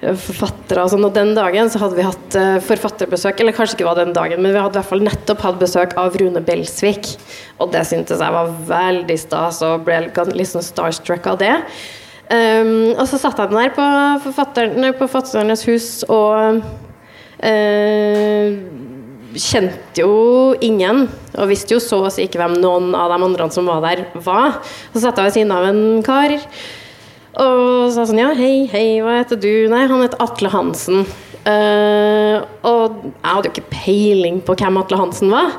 [0.00, 1.06] forfattere og sånn.
[1.08, 4.42] Og den dagen så hadde vi hatt eh, forfatterbesøk, eller kanskje ikke var den dagen,
[4.42, 7.12] men vi hadde i hvert fall nettopp hatt besøk av Rune Belsvik.
[7.60, 11.54] Og det syntes jeg var veldig stas, og ble litt sånn starstruck av det.
[12.28, 13.84] Um, og så satt jeg der på,
[15.00, 16.58] Forfatternes hus og
[17.40, 18.52] eh,
[19.36, 23.48] kjente jo ingen, og visste jo så å si ikke hvem noen av de andre
[23.52, 24.60] som var der, var.
[24.92, 26.38] Så satt jeg ved siden av en kar
[27.38, 29.68] og sa sånn Ja, hei, hei, hva heter du?
[29.70, 31.04] Nei, han heter Atle Hansen.
[31.46, 35.54] Uh, og jeg hadde jo ikke peiling på hvem Atle Hansen var.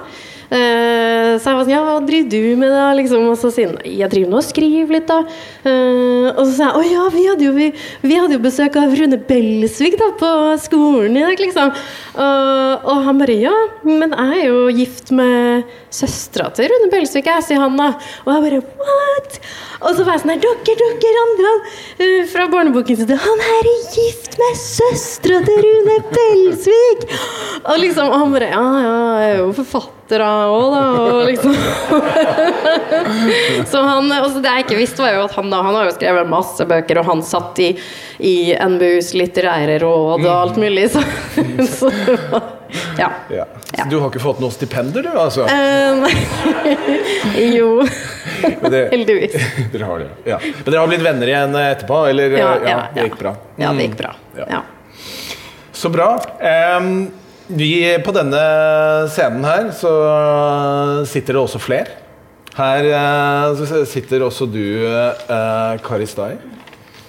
[0.50, 2.88] Eh, så jeg var sånn Ja, hva driver du med, da?
[2.98, 5.20] Liksom, og så sier han Jeg driver nå og skriver litt, da.
[5.62, 7.68] Uh, og så sa jeg Å ja, vi hadde, jo, vi,
[8.02, 10.32] vi hadde jo besøk av Rune Belsvik da på
[10.64, 11.70] skolen i dag, liksom.
[12.16, 13.54] Og, og han bare Ja,
[13.86, 17.92] men jeg er jo gift med søstera til Rune Belsvik, jeg, sier han da.
[18.26, 19.40] Og jeg bare What?
[19.80, 21.54] Og så var jeg sånn her Dere, dere
[22.02, 27.08] eh, fra Barnebokinstituttet, han her er gift med søstera til Rune Belsvik!
[27.70, 30.84] Og liksom, og han bare Ja, ja, jeg er jo forfatter òg, da.
[31.00, 31.54] Og liksom
[33.72, 35.96] Så han Og det jeg ikke visste, var jo at han da Han har jo
[35.98, 37.70] skrevet masse bøker, og han satt i,
[38.20, 41.04] i NBUs litterære råd og alt mulig, så,
[41.78, 41.92] så
[43.00, 43.12] Ja.
[43.34, 43.46] Ja.
[43.90, 45.46] Du har ikke fått noen stipender, du, altså?
[45.50, 46.04] Eh,
[47.58, 47.70] jo.
[48.62, 49.34] Men det- Heldigvis.
[49.74, 50.38] Dere har det, ja.
[50.44, 52.02] Men dere har blitt venner igjen etterpå?
[52.12, 52.36] Eller?
[52.38, 53.34] Ja, Ja, ja, det gikk bra?
[53.58, 54.12] Ja, det gikk bra.
[54.38, 54.46] Ja.
[54.58, 54.62] Ja.
[55.80, 56.12] Så bra.
[56.44, 57.08] Em,
[57.50, 58.42] vi, på denne
[59.10, 59.92] scenen her så
[61.10, 61.98] sitter det også flere.
[62.60, 66.34] Her eh, så sitter også du, eh, Kari Stai.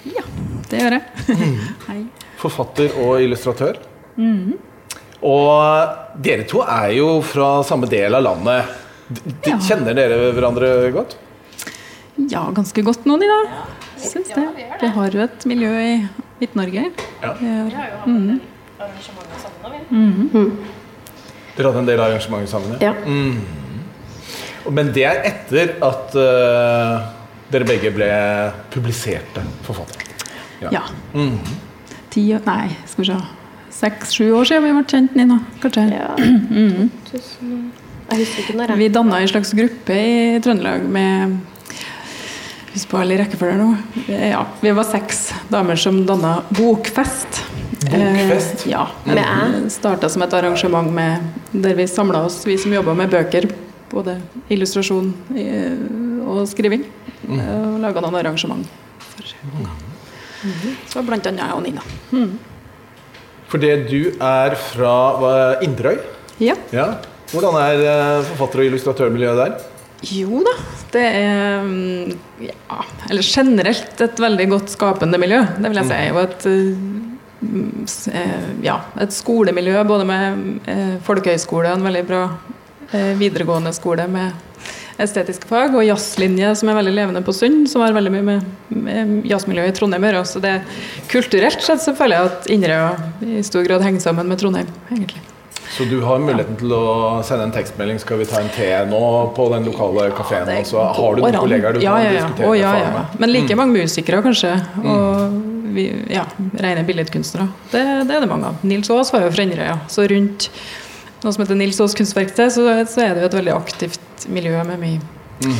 [0.09, 0.23] Ja,
[0.71, 1.37] det gjør jeg.
[1.87, 1.99] Hei.
[2.41, 3.77] Forfatter og illustratør.
[5.21, 8.71] Og dere to er jo fra samme del av landet.
[9.11, 9.57] D d Ja.
[9.61, 11.17] Kjenner dere hverandre godt?
[12.31, 13.37] Ja, ganske godt nå, Nina.
[14.01, 14.47] Syns det.
[14.81, 15.93] Vi har jo et miljø i
[16.41, 16.87] Midt-Norge.
[17.21, 17.33] Ja.
[17.37, 18.39] Vi har-
[21.55, 22.77] Dere hadde en del arrangementer sammen?
[22.81, 22.93] ja.
[24.71, 27.07] Men det er etter at uh,
[27.51, 28.07] dere begge ble
[28.69, 30.05] publiserte forfattere.
[30.71, 30.83] Ja.
[32.13, 33.15] Ti år Nei, skal vi se.
[33.73, 35.39] Seks-sju år siden vi ble kjent, Nina.
[35.63, 35.87] Kanskje.
[35.95, 36.11] ja.
[37.09, 37.71] Tusen-
[38.11, 41.39] Jeg husker ikke når jeg Vi danna en slags gruppe i Trøndelag med
[42.75, 43.19] Husk på alle i
[43.59, 43.69] nå.
[44.13, 47.40] Ja, vi var seks damer som danna Bokfest.
[47.89, 48.65] Bokfest?
[48.65, 48.87] Eh, ja.
[49.05, 49.69] Med æ?
[49.73, 53.49] Starta som et arrangement med, der vi samla oss, vi som jobba med bøker.
[53.91, 54.19] Både
[54.53, 56.85] illustrasjon eh, og skriving.
[57.27, 58.67] Og laga noen arrangement.
[58.99, 59.33] For
[60.89, 61.81] Så blant annet jeg og Nina.
[63.51, 65.33] Fordi du er fra hva,
[65.65, 65.97] Inderøy.
[66.41, 66.55] Ja.
[66.73, 66.87] Ja.
[67.33, 69.67] Hvordan er eh, forfatter- og illustratørmiljøet der?
[70.11, 70.53] Jo da,
[70.95, 72.79] det er mm, ja,
[73.11, 75.43] Eller generelt et veldig godt skapende miljø.
[75.59, 75.99] Det vil jeg si.
[76.15, 77.10] Og et, eh, mm, s- eh,
[78.61, 82.21] ja, et skolemiljø både med eh, folkehøyskole og en veldig bra
[82.93, 84.47] eh, videregående skole med
[85.01, 88.53] estetiske fag, og jazzlinje som er veldig levende på Sund, som har veldig mye med,
[88.69, 90.23] med jazzmiljøet i Trondheim å gjøre.
[90.29, 90.55] Så det
[91.09, 95.30] kulturelt sett så føler jeg at Inderøy i stor grad henger sammen med Trondheim, egentlig.
[95.71, 99.33] Så du har muligheten til å sende en tekstmelding 'Skal vi ta en te nå?'
[99.35, 100.47] på den lokale kafeen.
[100.47, 102.19] Ja, og så har du noen kollegaer du ja, kan ja, ja.
[102.27, 102.91] diskutere oh, ja, ja.
[102.91, 103.19] med.
[103.19, 103.57] Men like Mm.
[103.57, 104.51] mange musikere, kanskje.
[104.83, 105.41] Og
[105.73, 106.25] vi, ja,
[106.59, 107.47] rene billedkunstnere.
[107.71, 108.55] Det, det er det mange av.
[108.63, 109.79] Nils Aas var jo fra Inderøya.
[109.87, 110.49] Så rundt
[111.23, 114.63] noe som heter Nils Aas kunstverksted, så, så er det jo et veldig aktivt miljø
[114.65, 114.99] med mye
[115.41, 115.55] Mm.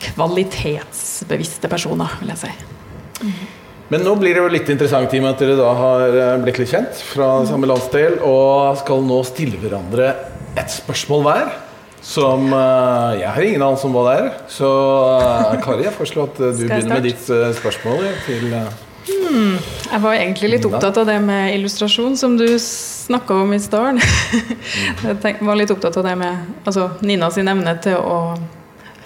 [0.00, 2.50] kvalitetsbevisste personer, vil jeg si.
[3.94, 6.30] Men nå blir det jo litt interessant i og med at dere da har eh,
[6.42, 10.08] blitt litt kjent fra samme landsdel, og skal nå stille hverandre
[10.58, 11.52] et spørsmål hver.
[12.02, 14.26] Som eh, Jeg har ingen anelse om hva det er.
[14.50, 14.72] Så
[15.20, 17.30] eh, Kari, jeg foreslår at du begynner med ditt
[17.60, 18.50] spørsmål til
[19.04, 19.58] Hmm.
[19.90, 23.98] Jeg var egentlig litt opptatt av det med illustrasjon, som du snakka om i stad.
[25.04, 28.16] Jeg tenk- var litt opptatt av det med altså, Nina sin evne til å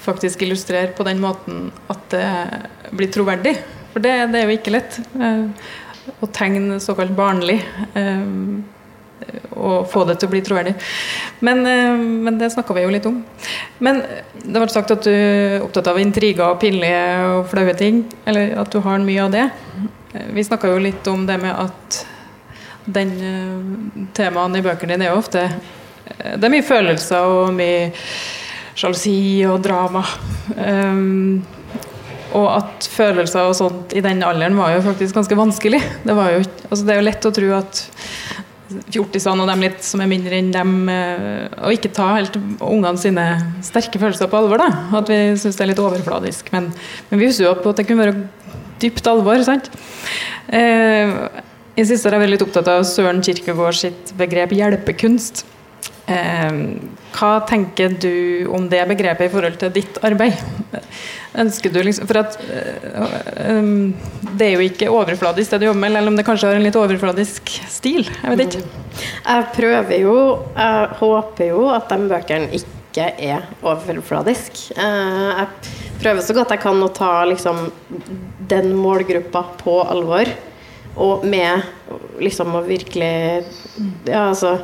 [0.04, 2.28] faktisk illustrere på den måten at det
[2.94, 3.56] blir troverdig.
[3.92, 4.98] For det, det er jo ikke lett.
[5.20, 5.44] eh,
[6.24, 7.60] Å tegne såkalt barnlig.
[7.94, 8.26] eh,
[9.58, 10.74] Og få det til å bli troverdig.
[11.44, 13.24] Men, eh, men det snakka vi jo litt om.
[13.80, 14.02] Men
[14.44, 17.02] det ble sagt at du er opptatt av intriger og pinlige
[17.34, 18.04] og flaue ting.
[18.26, 19.50] Eller at du har mye av det.
[20.32, 22.04] Vi snakka jo litt om det med at
[22.88, 23.10] den
[24.16, 25.42] temaene i bøkene dine er jo ofte
[26.08, 27.90] Det er mye følelser og mye
[28.78, 30.00] sjalusi og drama.
[30.56, 31.42] Um,
[32.36, 35.80] og at følelser og sånt i den alderen var jo faktisk ganske vanskelig.
[36.04, 37.82] Det, jo, altså det er jo lett å tro at
[38.68, 43.00] fjortisene og dem litt som er mindre enn dem, eh, og ikke ta helt ungene
[43.00, 43.26] sine
[43.64, 44.60] sterke følelser på alvor.
[44.60, 44.68] da,
[45.00, 46.52] At vi syns det er litt overfladisk.
[46.52, 46.70] Men,
[47.08, 48.26] men vi husker jo på at det kunne være
[48.82, 49.42] dypt alvor.
[49.46, 49.70] sant?
[50.52, 51.14] Eh,
[51.78, 55.46] I siste har jeg vært litt opptatt av Søren Kirkegaard sitt begrep hjelpekunst.
[56.08, 56.60] Eh,
[57.16, 60.36] hva tenker du om det begrepet i forhold til ditt arbeid?
[61.36, 63.92] Ønsker du liksom For at øh,
[64.38, 66.64] det er jo ikke overfladisk det du jobber med, eller om det kanskje har en
[66.64, 68.08] litt overfladisk stil?
[68.08, 68.82] Jeg vet ikke.
[69.26, 70.16] Jeg prøver jo
[70.56, 74.70] Jeg håper jo at de bøkene ikke er overfladisk.
[74.76, 75.46] Eh, Jeg
[76.00, 77.68] prøver så godt jeg kan å ta liksom
[78.48, 80.30] den målgruppa på alvor.
[80.98, 81.62] Og med
[82.18, 83.44] liksom å virkelig
[84.08, 84.56] Ja, altså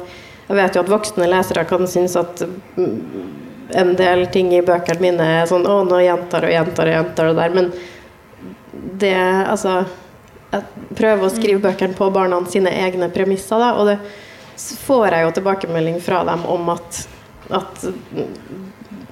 [0.49, 2.43] Jeg vet jo at voksne lesere kan synes at
[2.77, 6.97] mm, en del ting i bøkene mine er sånn Å, nå gjentar og gjentar og
[6.99, 7.55] gjentar det der.
[7.57, 7.71] Men
[9.01, 9.17] det
[9.49, 9.85] Altså
[10.55, 13.97] jeg prøver å skrive bøkene på barna sine egne premisser, da, og det
[14.85, 17.01] får jeg jo tilbakemelding fra dem om at,
[17.51, 17.83] at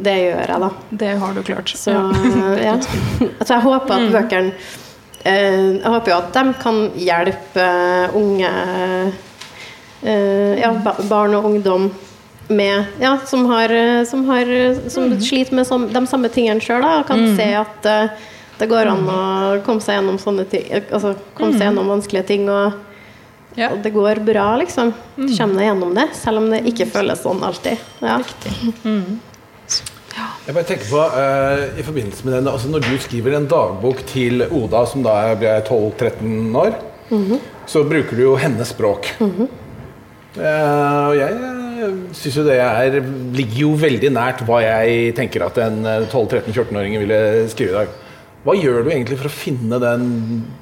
[0.03, 0.71] det gjør jeg, da.
[1.03, 1.75] Det har du klart.
[1.79, 2.77] Så Ja.
[2.77, 4.55] Altså, jeg håper at bøkene
[5.25, 7.67] eh, Jeg håper jo at de kan hjelpe
[8.19, 8.55] unge
[10.03, 10.73] eh, Ja,
[11.11, 11.91] barn og ungdom
[12.53, 14.47] med Ja, som har, eh, som, har,
[14.93, 18.91] som sliter med som, de samme tingene sjøl, og kan se at uh, det går
[18.93, 19.21] an å
[19.67, 22.79] komme seg gjennom sånne ting Altså komme seg gjennom vanskelige ting, og,
[23.59, 23.73] Ja.
[23.73, 24.95] og det går bra, liksom.
[25.17, 27.83] Du kommer deg gjennom det, selv om det ikke føles sånn alltid.
[30.13, 30.27] Ja.
[30.45, 34.03] Jeg bare tenker på, uh, i forbindelse med den, altså Når du skriver en dagbok
[34.11, 36.75] til Oda, som da ble 12-13 år,
[37.67, 39.09] så bruker du jo hennes språk.
[40.33, 41.35] Eh, og jeg
[42.17, 43.01] syns jo det er,
[43.37, 47.21] ligger jo veldig nært hva jeg tenker at en eh, 12-13-14-åring ville
[47.53, 47.99] skrive i dag.
[48.43, 50.07] Hva gjør du egentlig for å finne den,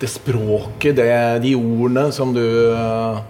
[0.03, 1.13] det språket, det,
[1.47, 3.21] de ordene som du eh,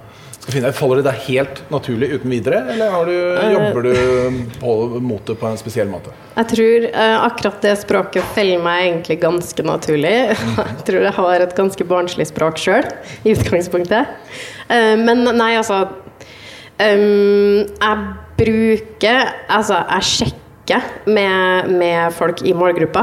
[0.40, 0.72] skal finne?
[0.74, 3.14] Faller det deg helt naturlig uten videre, eller har du,
[3.54, 4.74] jobber du på,
[5.06, 6.10] mot det på en spesiell måte?
[6.34, 10.16] Jeg tror eh, akkurat det språket feller meg egentlig ganske naturlig.
[10.58, 12.90] Jeg tror jeg har et ganske barnslig språk sjøl,
[13.22, 14.14] i utgangspunktet.
[14.66, 15.84] Eh, men nei, altså
[16.80, 17.96] ehm, Jeg
[18.40, 23.02] bruker Altså, jeg sjekker med, med folk i målgruppa.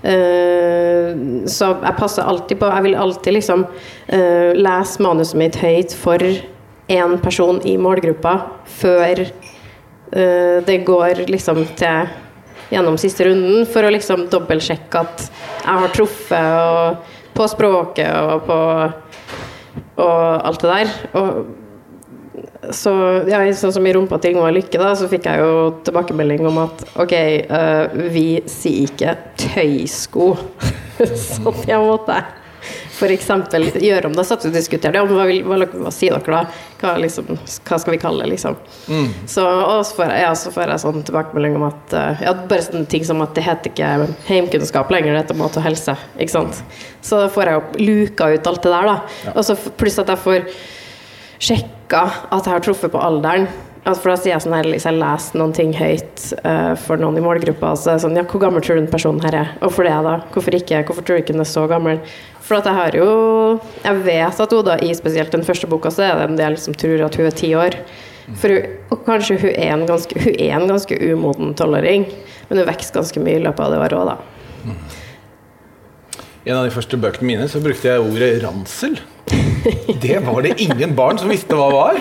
[0.00, 5.92] Uh, så jeg passer alltid på Jeg vil alltid liksom uh, lese manuset mitt høyt
[5.92, 6.24] for
[6.90, 8.32] én person i målgruppa
[8.64, 12.08] før uh, det går liksom til
[12.70, 18.46] gjennom siste runden for å liksom dobbeltsjekke at jeg har truffet og, på språket og
[18.48, 18.60] på
[20.00, 20.92] og alt det der.
[21.18, 21.59] Og
[22.68, 22.92] så
[23.30, 25.52] ja, sånn som i rumpa til Ingvar Lykke, da, så fikk jeg jo
[25.86, 27.14] tilbakemelding om at ok,
[27.48, 30.34] uh, vi sier ikke tøysko.
[31.00, 32.20] sånn jeg måtte
[33.08, 34.26] eksempel gjøre om det.
[34.28, 36.58] Satt og diskuterte ja, hva, vil, hva, hva sier dere da?
[36.82, 38.58] Hva, liksom, hva skal vi kalle det, liksom?
[39.24, 42.36] Så, og så får, jeg, ja, så får jeg sånn tilbakemelding om at uh, ja,
[42.50, 45.96] Bare sånne ting som at det heter ikke heimkunnskap lenger, det heter mat og helse.
[46.20, 46.60] Ikke sant?
[47.00, 49.32] Så da får jeg jo luka ut alt det der, da.
[49.32, 50.50] Og så pluss at jeg får
[51.90, 53.48] sjekka at jeg har truffet på alderen.
[53.84, 57.00] Altså, For da sier jeg sånn her, Hvis jeg leser noen ting høyt uh, for
[57.00, 59.34] noen i målgruppa, så er det sånn Ja, hvor gammel tror du den personen her
[59.34, 59.54] er?
[59.60, 60.20] Hvorfor det, da?
[60.32, 60.84] Hvorfor ikke?
[60.84, 62.00] Hvorfor tror du ikke den er så gammel?
[62.44, 66.04] For at jeg har jo Jeg vet at Oda i spesielt den første boka, så
[66.04, 67.78] er det en del som tror at hun er ti år.
[68.38, 72.04] For hun, og kanskje hun er en ganske, hun er en ganske umoden tolvåring,
[72.50, 74.74] men hun vokser ganske mye i løpet av det året òg, da.
[76.44, 79.00] I en av de første bøkene mine så brukte jeg ordet ransel.
[80.00, 81.98] Det var det ingen barn som visste hva var.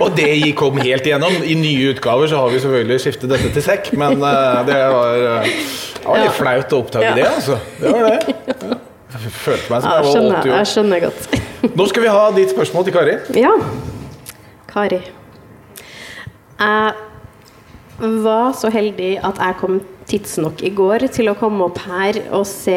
[0.00, 0.28] Og det
[0.58, 1.38] kom helt igjennom.
[1.42, 5.16] I nye utgaver så har vi selvfølgelig skiftet dette til sekk, men eh, det var,
[5.16, 6.34] eh, det var litt Ja.
[6.38, 7.14] flaut å oppdage Ja.
[7.18, 7.58] det, altså.
[7.80, 8.36] Det var det.
[8.46, 8.78] Ja.
[9.16, 10.56] Jeg følte meg som jeg jeg var 80 år.
[10.56, 11.76] jeg skjønner godt.
[11.80, 13.16] Nå skal vi ha ditt spørsmål til Kari.
[13.40, 13.52] Ja.
[14.70, 15.00] Kari.
[16.60, 16.92] Jeg
[18.26, 22.44] var så heldig at jeg kom tidsnok i går til å komme opp her og
[22.46, 22.76] se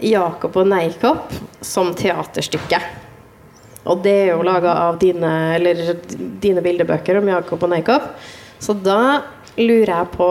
[0.00, 1.32] Jakob og Neikopp
[1.64, 2.80] som teaterstykke.
[3.90, 5.94] Og det er jo laga av dine, eller,
[6.42, 8.10] dine bildebøker om Jakob og Neikopp.
[8.60, 9.22] Så da
[9.60, 10.30] lurer jeg på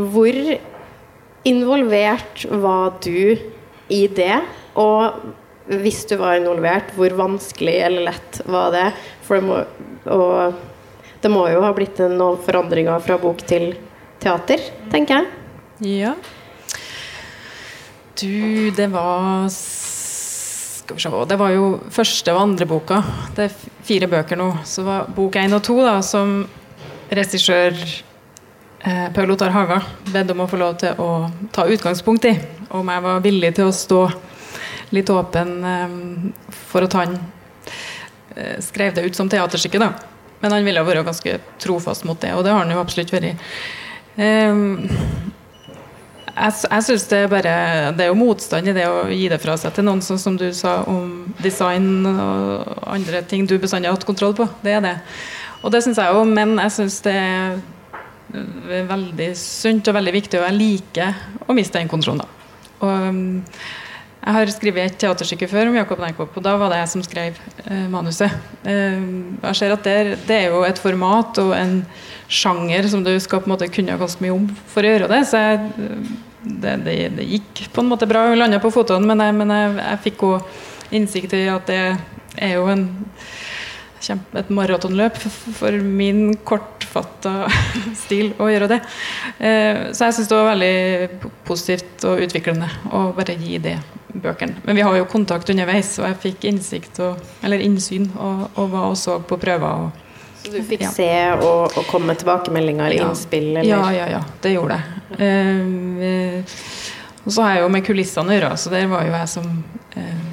[0.00, 0.40] hvor
[1.48, 3.36] involvert var du
[3.90, 4.40] i det?
[4.80, 5.20] Og
[5.70, 8.88] hvis du var involvert, hvor vanskelig eller lett var det?
[9.26, 9.60] For det må,
[10.10, 13.74] og det må jo ha blitt noen forandringer fra bok til
[14.20, 15.30] teater, tenker jeg.
[16.00, 16.14] Ja.
[18.18, 23.02] Du, det var Skal vi se Det var jo første og andre boka.
[23.36, 24.50] Det er fire bøker nå.
[24.66, 26.42] Så var bok én og to, da, som
[27.10, 32.34] regissør eh, Paul Ottar Haga bedde om å få lov til å ta utgangspunkt i.
[32.70, 34.02] Om jeg var villig til å stå
[34.94, 35.98] litt åpen eh,
[36.70, 37.18] for at han
[38.36, 39.92] eh, skrev det ut som teaterstykke, da.
[40.40, 43.50] Men han ville vært ganske trofast mot det, og det har han jo absolutt vært.
[44.16, 44.88] Um,
[46.40, 47.54] jeg, jeg synes det er bare
[47.96, 50.38] Det er jo motstand i det å gi det fra seg til noen, sånn som
[50.40, 54.48] du sa om design og andre ting du bestandig har hatt kontroll på.
[54.64, 54.96] Det er det.
[55.60, 57.60] Og det syns jeg jo, men jeg syns det er
[58.88, 62.28] veldig sunt og veldig viktig, og jeg liker å miste den kontrollen, da.
[62.80, 63.22] Og um,
[64.20, 67.04] jeg har skrevet et teaterstykke før om Jakob Neikopp, og da var det jeg som
[67.04, 68.34] skrev eh, manuset.
[68.68, 69.06] Eh,
[69.46, 71.78] jeg ser at det, det er jo et format og en
[72.28, 75.22] sjanger som du skal på en måte kunne ganske mye om for å gjøre det.
[75.30, 75.88] Så jeg,
[76.44, 79.54] det, det, det gikk på en måte bra, hun landa på fotene, men, jeg, men
[79.54, 81.82] jeg, jeg fikk òg innsikt i at det
[82.40, 82.86] er jo en
[84.00, 87.44] kjempe, et maratonløp for min kortfatta
[88.04, 88.80] stil å gjøre det.
[89.38, 93.76] Eh, Så jeg syns det var veldig positivt og utviklende å bare gi det
[94.10, 94.56] bøkene.
[94.64, 98.72] Men vi har jo kontakt underveis, og jeg fikk innsikt og, eller innsyn og, og
[98.72, 99.84] var og så på prøver.
[99.84, 100.06] Og,
[100.50, 100.90] Så du fikk Ja.
[100.90, 101.08] se
[101.38, 103.08] og, og komme med tilbakemeldinger eller Ja.
[103.10, 103.50] innspill?
[103.56, 103.68] Eller?
[103.70, 104.22] Ja, ja, ja.
[104.42, 105.20] Det gjorde jeg.
[105.20, 106.42] Eh,
[107.24, 109.48] og så har jeg jo med kulissene å gjøre, så der var jo jeg som
[109.96, 110.24] eh,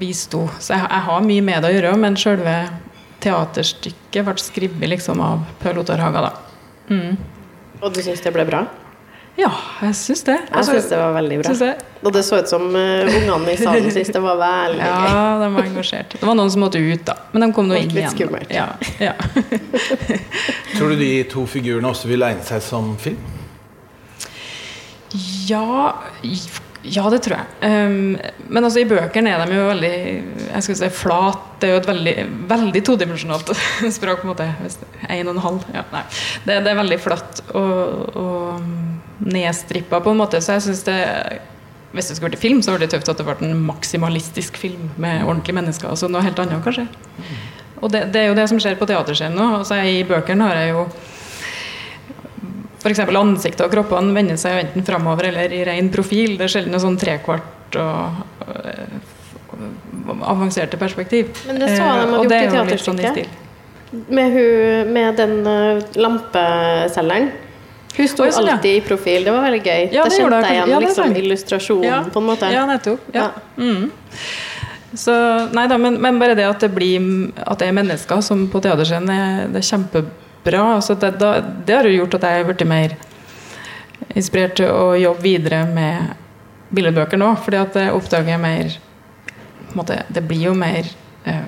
[0.00, 0.46] bisto.
[0.58, 2.56] Så jeg, jeg har mye med det å gjøre, men selve
[3.20, 6.32] teaterstykket ble skrevet liksom av Per Ottar Haga, da.
[6.90, 7.16] Mm.
[7.82, 8.64] Og du syns det ble bra?
[9.36, 9.50] Ja,
[9.84, 10.36] jeg syns det.
[10.48, 11.52] Jeg syns det var veldig bra.
[11.60, 11.84] Jeg.
[12.06, 15.08] Og det så ut som uh, ungene i salen syntes det var veldig gøy.
[15.12, 16.16] Ja, de var engasjert.
[16.16, 17.18] Det var noen som måtte ut, da.
[17.34, 18.14] Men de kom nå Det inn litt igjen.
[18.14, 18.54] skummelt.
[18.54, 18.68] Ja,
[19.02, 19.12] ja.
[20.78, 23.20] Tror du de to figurene også vil egne seg som film?
[25.48, 25.92] Ja,
[26.86, 27.46] ja, det tror jeg.
[27.66, 28.16] Um,
[28.48, 31.44] men altså, i bøkene er de jo veldig jeg skal si, flat.
[31.60, 32.16] Det er jo et veldig,
[32.50, 33.52] veldig todimensjonalt
[33.98, 34.22] språk.
[34.22, 34.48] på en måte.
[35.10, 35.66] Én og en halv.
[35.74, 36.04] Ja, nei.
[36.46, 40.40] Det, det er veldig flatt og, og nedstrippa, på en måte.
[40.44, 41.00] Så jeg synes det
[41.96, 44.90] hvis det skulle vært film, så var det tøft at det ble en maksimalistisk film
[45.00, 45.88] med ordentlige mennesker.
[45.88, 46.84] Altså noe helt annet, kanskje.
[47.80, 49.46] Og det, det er jo det som skjer på teaterscenen nå.
[49.60, 50.86] Altså, I bøkene har jeg jo
[52.82, 53.00] F.eks.
[53.00, 56.36] ansiktet og kroppene vender seg enten framover eller i ren profil.
[56.36, 58.20] Det er sjelden noe sånn trekvart og
[60.22, 61.32] avanserte perspektiv.
[61.48, 63.34] Men det så han de Eh, gjort i er litt sånn i stil.
[64.12, 67.32] Med, hun, med den uh, lampeselgeren.
[67.96, 68.76] Hun sto sånn, alltid ja.
[68.76, 69.24] i profil.
[69.24, 69.86] Det var veldig gøy.
[69.94, 70.66] Ja, da kjente jeg.
[70.68, 72.50] igjen liksom, illustrasjonen, på en måte.
[72.52, 73.08] Ja, nettopp.
[73.14, 73.30] Ja.
[73.30, 73.62] Ja.
[73.62, 73.90] Mm.
[74.96, 75.14] Så,
[75.56, 77.02] nei da, men, men bare det at det blir
[77.42, 80.62] At det er mennesker som på teaterscenen, er, det er kjempebra.
[80.76, 82.96] Altså det, da, det har jo gjort at jeg har blitt mer
[84.16, 86.14] inspirert til å jobbe videre med
[86.76, 87.32] billedbøker nå.
[87.44, 88.76] Fordi at jeg oppdager mer
[89.76, 90.88] måte, Det blir jo mer
[91.28, 91.44] eh,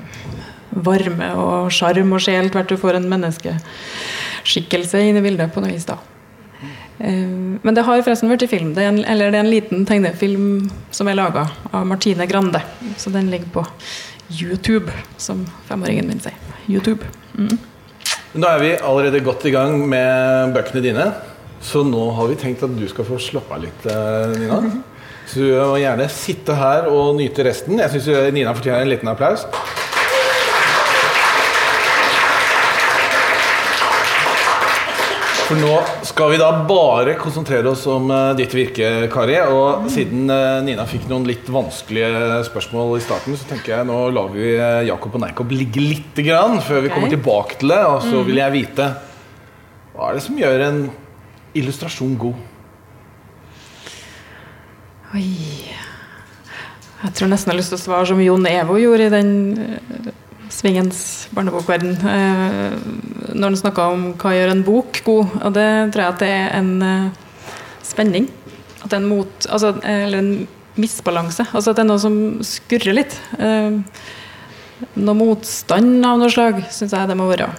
[0.73, 5.73] varme og sjarm og sjel hvert du får en menneskeskikkelse inn i bildet på noe
[5.73, 5.89] vis.
[5.89, 5.97] da.
[6.99, 8.75] Eh, Men det har forresten i film.
[8.75, 12.63] Det er en, eller det er en liten tegnefilm som er laga av Martine Grande.
[12.97, 13.67] Så den ligger på
[14.31, 16.37] YouTube, som femåringen min sier.
[16.69, 17.07] YouTube.
[17.35, 17.59] Mm.
[18.35, 21.13] Nå er vi allerede godt i gang med bøkene dine.
[21.65, 24.63] Så nå har vi tenkt at du skal få slappe av litt, eh, Nina.
[25.29, 27.77] Så du må gjerne sitte her og nyte resten.
[27.77, 29.45] Jeg syns Nina fortjener en liten applaus.
[35.49, 39.39] For nå skal vi da bare konsentrere oss om eh, ditt virke, Kari.
[39.49, 43.97] Og siden eh, Nina fikk noen litt vanskelige spørsmål i starten, så tenker jeg nå
[44.13, 47.81] lar vi eh, Jakob og Neikob ligge lite grann før vi kommer tilbake til det.
[47.89, 48.91] Og så vil jeg vite
[49.95, 50.85] hva er det som gjør en
[51.57, 52.45] illustrasjon god?
[55.17, 55.25] Oi.
[57.07, 59.33] Jeg tror nesten jeg har lyst til å svare som Jon Evo gjorde i den
[60.53, 61.97] Svingens barnebokverden.
[61.97, 62.77] eh,
[63.35, 65.41] når han snakka om hva gjør en bok god.
[65.43, 67.11] Og det tror jeg at det er en eh,
[67.83, 68.29] spenning.
[68.83, 69.49] At det er en mot...
[69.51, 70.33] Altså, eller en
[70.79, 71.49] misbalanse.
[71.53, 73.19] Altså at det er noe som skurrer litt.
[73.39, 73.83] Eh,
[75.03, 77.51] noe motstand av noe slag, syns jeg det må være.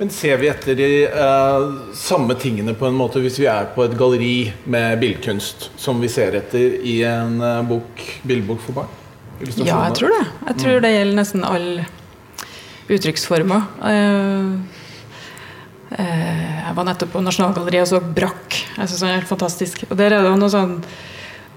[0.00, 1.66] Men ser vi etter de eh,
[1.98, 6.08] samme tingene på en måte hvis vi er på et galleri med billedkunst, som vi
[6.12, 8.98] ser etter i en eh, bok, bildebok for barn?
[9.42, 10.22] Ja, jeg tror det.
[10.46, 11.86] Jeg tror det gjelder nesten alle
[12.92, 13.64] uttrykksformer.
[13.88, 14.50] Eh,
[15.98, 18.58] eh, jeg var nettopp på Nasjonalgalleriet og så Brakk.
[18.76, 19.84] Jeg syns han er helt fantastisk.
[19.88, 20.76] Og der er det jo noe sånn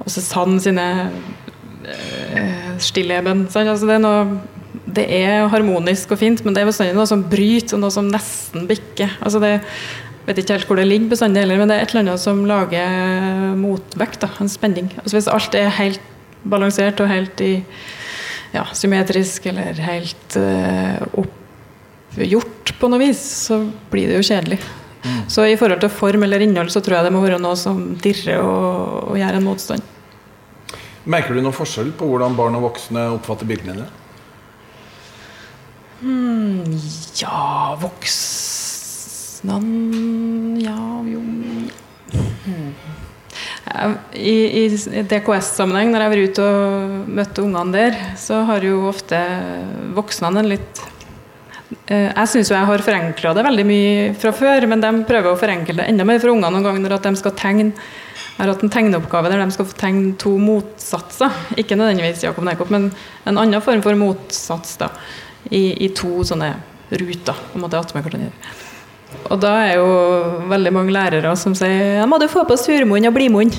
[0.04, 3.46] Også Sand sine uh, stilleben.
[3.48, 4.26] Altså, det, er noe,
[4.98, 8.10] det er harmonisk og fint, men det er bestandig noe som bryter, og noe som
[8.12, 9.16] nesten bikker.
[9.22, 9.54] Altså, det
[10.26, 12.44] vet ikke helt hvor det ligger bestandig heller, men det er et eller annet som
[12.50, 14.20] lager motvekt.
[14.26, 14.92] Da, en spenning.
[15.00, 16.04] Altså, hvis alt er helt
[16.46, 17.54] balansert og helt i
[18.56, 23.60] ja, symmetrisk eller helt uh, oppgjort på noe vis, så
[23.91, 24.62] blir det jo kjedelig.
[25.30, 27.82] Så i forhold til form eller innhold så tror jeg det må være noe som
[28.02, 29.91] dirrer og, og gjør en motstand.
[31.06, 33.91] Merker du noen forskjell på hvordan barn og voksne oppfatter bildene dine?
[37.22, 39.60] Ja, voksne
[40.62, 41.22] Ja, jo
[42.46, 42.95] Hmm.
[44.16, 49.20] I, i DKS-sammenheng, når jeg var ute og møtte ungene der, så har jo ofte
[49.98, 50.84] voksne en litt
[51.88, 55.40] Eh, Jeg syns jeg har forenkla det veldig mye fra før, men de prøver å
[55.40, 58.66] forenkle det enda mer for ungene noen ganger at de skal tegne Jeg har hatt
[58.66, 61.32] en tegneoppgave der de skal tegne to motsatser.
[61.56, 62.90] Ikke nødvendigvis Jakob Neikop, men
[63.24, 64.90] en annen form for motsats da,
[65.48, 66.52] i, i to sånne
[66.92, 67.32] ruter.
[67.32, 67.80] på en måte.
[69.26, 69.86] Og da er jo
[70.52, 73.54] veldig mange lærere som sier jeg må du få på surmunn og blidmunn.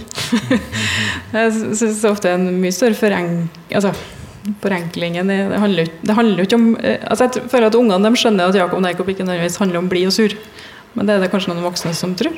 [1.34, 3.90] Jeg syns ofte er en mye større forenkling Altså,
[4.62, 8.50] forenklingen det handler, det handler ikke om eh, altså Jeg føler at ungene de skjønner
[8.50, 10.36] at Jakob Neikop ikke nødvendigvis handler om blid og sur.
[10.94, 12.36] Men det er det kanskje noen voksne som tror.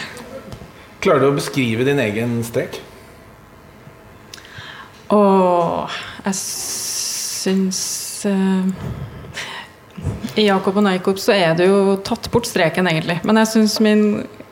[1.04, 2.80] Klarer du å beskrive din egen strek?
[5.12, 5.20] Å
[6.24, 7.80] jeg syns
[8.28, 8.68] eh,
[10.38, 13.18] I Jakob og Neikop så er det jo tatt bort streken, egentlig.
[13.26, 14.04] Men jeg syns min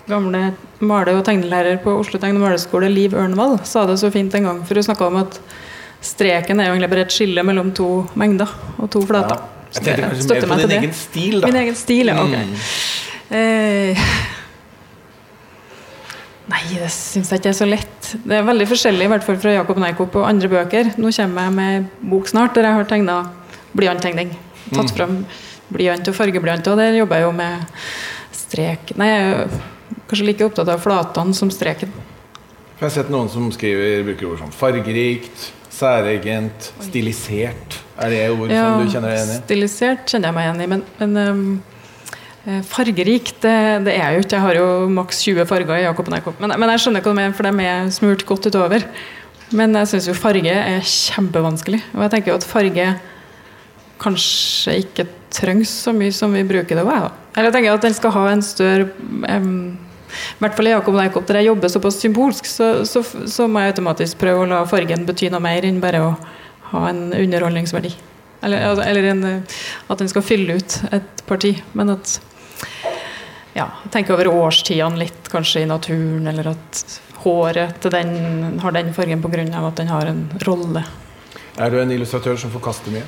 [0.09, 4.35] gamle male- og tegnelærer på Oslo Tegn- og Maleskole, Liv Ørnvald, sa det så fint
[4.35, 4.65] en gang.
[4.67, 5.39] For hun snakka om at
[6.05, 7.89] streken er jo egentlig bare et skille mellom to
[8.19, 9.41] mengder og to flater.
[9.75, 11.47] Jeg tenkte kanskje støtter mer på din egen stil, da.
[11.51, 12.19] Min egen stil, ja.
[12.23, 12.37] Ok.
[12.39, 12.55] Mm.
[13.39, 14.05] Eh,
[16.49, 18.13] nei, det syns jeg ikke er så lett.
[18.25, 20.95] Det er veldig forskjellig, i hvert fall fra Jakob Neikop og andre bøker.
[20.97, 23.19] Nå kommer jeg med bok snart der jeg har tegna
[23.77, 24.33] blyanttegning.
[24.75, 25.21] Tatt fram
[25.73, 27.83] blyant og fargeblyant, og der jobber jeg jo med
[28.39, 29.59] strek Nei, jeg er
[30.09, 31.93] kanskje like opptatt av flatene som streken.
[32.79, 37.81] Jeg har sett noen som skriver, bruker ord som fargerikt, særegent, stilisert.
[37.99, 39.41] Er det ord som du kjenner deg igjen i?
[39.43, 41.19] Stilisert kjenner jeg meg igjen i, men, men
[42.47, 43.57] eh, fargerikt, det,
[43.89, 44.37] det er jeg jo ikke.
[44.37, 46.41] Jeg har jo maks 20 farger i Jakob og Jakob.
[46.45, 48.87] Men, men jeg skjønner hva du mener, for de er smurt godt utover.
[49.59, 51.83] Men jeg syns jo farge er kjempevanskelig.
[51.97, 52.89] Og jeg tenker jo at farge
[54.01, 57.11] kanskje ikke trengs så mye som vi bruker det jeg.
[57.35, 58.89] Eller jeg tenker at den skal ha en større
[59.29, 59.77] um,
[60.09, 63.61] i hvert fall i Jakob Neikop, der jeg jobber såpass symbolsk, så, så, så må
[63.63, 66.13] jeg automatisk prøve å la fargen bety noe mer enn bare å
[66.73, 67.93] ha en underholdningsverdi.
[68.47, 69.59] Eller, altså, eller en, eh,
[69.91, 71.53] at den skal fylle ut et parti.
[71.77, 72.19] Men at
[73.57, 76.83] ja, tenke over årstidene litt, kanskje i naturen, eller at
[77.25, 79.47] håret til den har den fargen pga.
[79.67, 80.85] at den har en rolle.
[81.59, 83.07] Er du en illustratør som forkaster mye?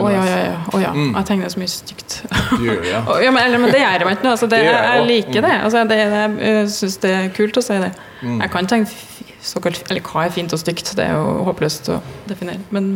[0.00, 0.58] Å ja, ja, ja.
[0.72, 0.90] Oh, ja.
[0.96, 1.12] Mm.
[1.18, 2.18] Jeg tegner så mye stygt.
[2.62, 3.00] Gjør ja.
[3.26, 4.34] Ja men, eller, men det gjør jeg ikke noe.
[4.34, 5.56] Altså, det, Det jeg, jeg liker det.
[5.66, 7.90] Altså, det jeg syns det er kult å si det.
[8.22, 8.38] Mm.
[8.40, 9.02] Jeg kan tegne
[9.42, 10.94] såkalt Eller hva er fint og stygt?
[10.96, 11.98] Det er jo håpløst å
[12.30, 12.62] definere.
[12.70, 12.94] Men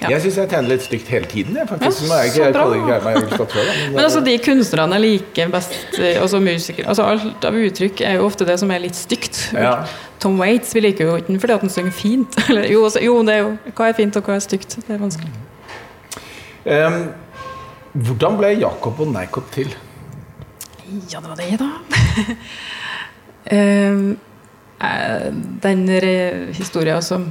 [0.00, 0.14] Ja.
[0.14, 1.56] Jeg syns jeg tegner litt stygt hele tiden.
[1.60, 2.06] Jeg, faktisk.
[2.08, 2.62] Ja, Nå
[3.04, 3.26] men,
[3.92, 8.16] Men altså de kunstnerne jeg liker best, også altså musikere altså Alt av uttrykk er
[8.16, 9.50] jo ofte det som er litt stygt.
[9.52, 9.82] Ja.
[10.20, 12.40] Tom Waits vi liker jo ikke fordi at han synger fint.
[12.48, 14.80] Eller, jo, altså, jo, det er jo hva er fint og hva er stygt.
[14.80, 15.32] Det er vanskelig.
[16.68, 16.98] Em,
[17.94, 19.72] hvordan ble Jakob og Neikop til?
[21.10, 21.70] Ja, det var det, da.
[23.50, 24.18] Ehm,
[24.84, 25.30] eh,
[25.64, 25.86] den
[26.54, 27.24] historien som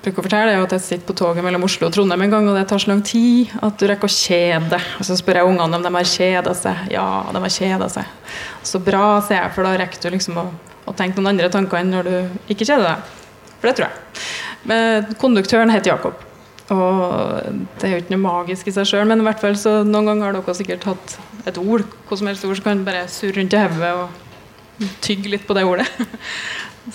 [0.00, 2.46] bruker å fortelle, er at jeg sitter på toget mellom Oslo og Trondheim en gang,
[2.48, 4.78] og det tar så lang tid at du rekker å kjede.
[5.00, 6.86] Og så spør jeg ungene om de har kjeda seg.
[6.94, 7.04] Ja,
[7.34, 8.14] de har kjeda seg.
[8.62, 10.46] Så bra, sier jeg, for da rekker du liksom å,
[10.86, 12.16] å tenke noen andre tanker enn når du
[12.54, 13.12] ikke kjeder deg.
[13.58, 14.24] For det tror jeg.
[14.70, 16.29] Men konduktøren heter Jakob.
[16.70, 19.80] Og det er jo ikke noe magisk i seg sjøl, men i hvert fall så
[19.86, 21.16] noen ganger har dere sikkert hatt
[21.50, 24.92] et ord, hva som helst ord, så kan dere bare surre rundt i hodet og
[25.04, 25.88] tygge litt på det ordet.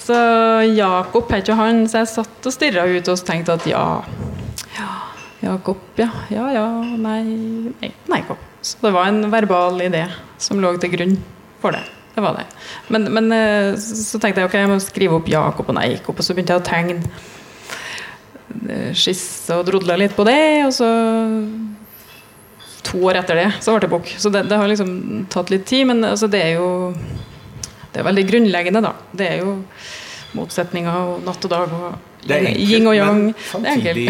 [0.01, 0.15] Så
[0.73, 3.83] Jakob het jo han, så jeg satt og stirra ut og tenkte at ja,
[4.73, 4.87] ja
[5.45, 6.65] Jakob, ja, ja, ja,
[6.97, 7.19] nei,
[7.77, 8.41] nei, nei, Jakob.
[8.65, 10.07] Så det var en verbal idé
[10.41, 11.13] som lå til grunn
[11.61, 11.83] for det.
[12.15, 12.47] Det var det.
[12.89, 16.25] Men, men eh, så tenkte jeg ok, jeg må skrive opp Jakob og Neikob, og
[16.25, 16.97] så begynte jeg å tegne
[18.97, 20.91] skisse og drodle litt på det, og så
[22.85, 24.09] To år etter det så ble det bok.
[24.21, 24.89] Så det, det har liksom
[25.33, 26.67] tatt litt tid, men altså, det er jo
[27.95, 28.91] det er veldig grunnleggende, da.
[29.15, 29.55] Det er jo
[30.35, 33.21] motsetninger og natt og dag og yin og yang.
[33.31, 34.09] Men samtidig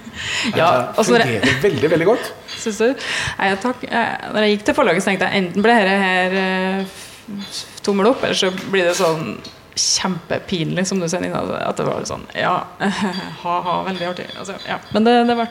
[0.58, 2.32] ja, altså, fungerer det veldig, veldig godt.
[2.58, 3.06] Syns du?
[3.38, 3.86] Nei, takk.
[3.86, 7.54] Når jeg gikk til forlaget, så tenkte jeg enten blir dette her uh,
[7.86, 9.30] tommel opp, eller så blir det sånn
[9.78, 11.42] kjempepinlig, som du sier, Nina.
[11.64, 12.62] At det var sånn Ja,
[13.44, 14.30] ha-ha, veldig artig.
[14.38, 14.80] Altså, ja.
[14.94, 15.50] Men det, det ble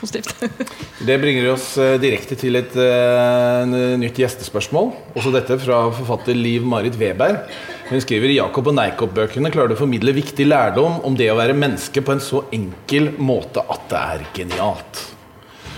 [0.00, 0.34] positivt.
[1.08, 3.64] det bringer oss uh, direkte til et uh,
[4.00, 4.92] nytt gjestespørsmål.
[5.16, 7.48] Også dette fra forfatter Liv Marit Weberg.
[7.88, 11.38] Hun skriver i Jakob og Neikopp-bøkene klarer du å formidle viktig lærdom om det å
[11.40, 15.02] være menneske på en så enkel måte at det er genialt.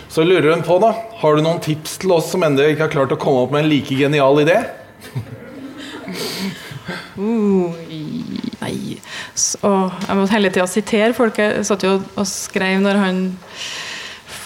[0.08, 2.94] Så lurer hun på, da, har du noen tips til oss som ennå ikke har
[2.94, 4.62] klart å komme opp med en like genial idé?
[7.16, 7.72] Uh,
[8.60, 8.98] nei
[9.32, 9.70] så,
[10.04, 11.38] Jeg må hele tida sitere folk.
[11.40, 13.20] Jeg satt jo og skrev når han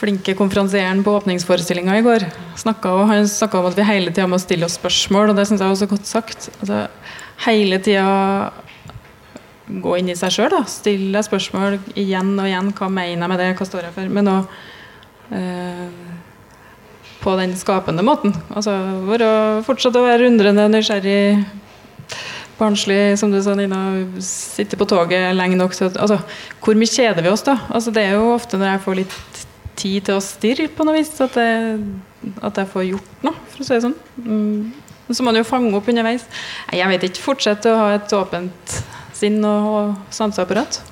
[0.01, 2.25] flinke konferansieren på åpningsforestillinga i går
[2.61, 5.45] snakka, og han snakka om at vi hele tida må stille oss spørsmål, og det
[5.49, 6.49] syns jeg var så godt sagt.
[6.63, 6.79] Altså,
[7.45, 8.07] hele tida
[9.71, 12.73] gå inn i seg sjøl, stille spørsmål igjen og igjen.
[12.77, 14.15] Hva mener jeg med det, hva står jeg for?
[14.17, 14.55] Men òg
[15.37, 15.87] eh,
[17.21, 18.35] på den skapende måten.
[18.57, 18.75] Altså
[19.67, 21.45] fortsette å være undrende, nysgjerrig,
[22.61, 23.81] barnslig, som du sa, Nina.
[24.25, 25.75] Sitte på toget lenge nok.
[25.77, 26.21] Så, altså,
[26.63, 27.57] hvor mye kjeder vi oss, da?
[27.73, 29.17] Altså, det er jo ofte når jeg får litt
[29.81, 31.81] tid til å stirre på noe vis, at jeg,
[32.45, 33.99] at jeg får gjort noe, for å si det sånn.
[34.27, 34.91] Mm.
[35.11, 36.27] Så må man jo fange opp underveis.
[36.77, 37.25] Jeg vet ikke.
[37.25, 38.77] Fortsette å ha et åpent
[39.17, 40.83] sinn og sanseapparat.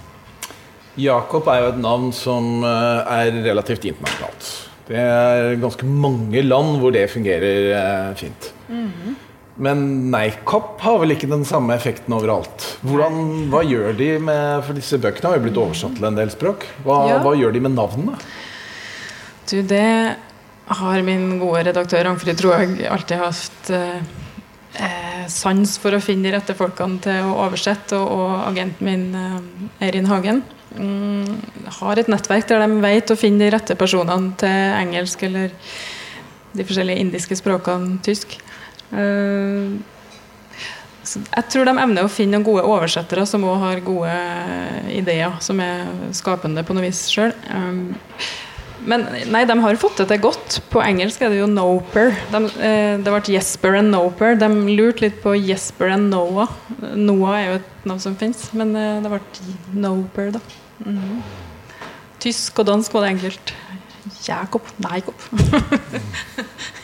[0.99, 4.49] Jakob er jo et navn som eh, er relativt internasjonalt.
[4.89, 8.53] Det er ganske mange land hvor det fungerer eh, fint.
[8.69, 9.14] Mm -hmm.
[9.59, 12.63] Men Neikop har vel ikke den samme effekten overalt.
[12.87, 16.31] Hvordan, hva gjør de med For disse bøkene har jo blitt oversatt til en del
[16.31, 16.69] språk.
[16.85, 17.19] Hva, ja.
[17.25, 18.15] hva gjør de med navnene?
[19.49, 19.89] Du, det
[20.69, 24.01] har min gode redaktør Angfrid Troag alltid hatt eh,
[24.77, 29.07] eh, sans for å finne de rette folkene til å oversette, og, og agenten min,
[29.17, 30.43] eh, Eirin Hagen,
[30.77, 31.39] mm,
[31.81, 35.57] har et nettverk der de vet å finne de rette personene til engelsk eller
[36.53, 38.37] de forskjellige indiske språkene tysk.
[38.93, 39.78] Eh,
[41.09, 44.12] jeg tror de evner å finne gode oversettere som òg har gode
[44.93, 47.32] ideer, som er skapende på noe vis sjøl.
[48.89, 50.59] Men nei, de har fått det til godt.
[50.72, 52.14] På engelsk er det jo Noper.
[52.32, 54.36] De, eh, det ble Jesper and Noper.
[54.39, 56.53] De lurte litt på Jesper and Noah.
[56.95, 59.20] Noah er jo et navn som fins, men eh, det ble
[59.74, 60.41] Noper, da.
[60.84, 61.22] Mm -hmm.
[62.20, 63.55] Tysk og dansk var det enkelt.
[64.28, 65.20] Jakob Neikop.
[65.32, 66.74] Jakob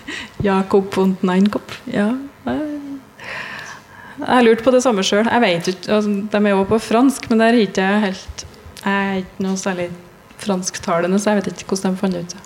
[0.44, 1.72] und Neinkop.
[1.86, 2.12] Ja.
[4.14, 5.26] Jeg har lurt på det samme sjøl.
[5.26, 8.46] Jeg vet ikke, altså, De er jo på fransk, men der er jeg helt
[8.84, 9.90] Jeg er ikke noe særlig
[10.38, 12.36] fransktalende, så jeg vet ikke hvordan de fant det ut.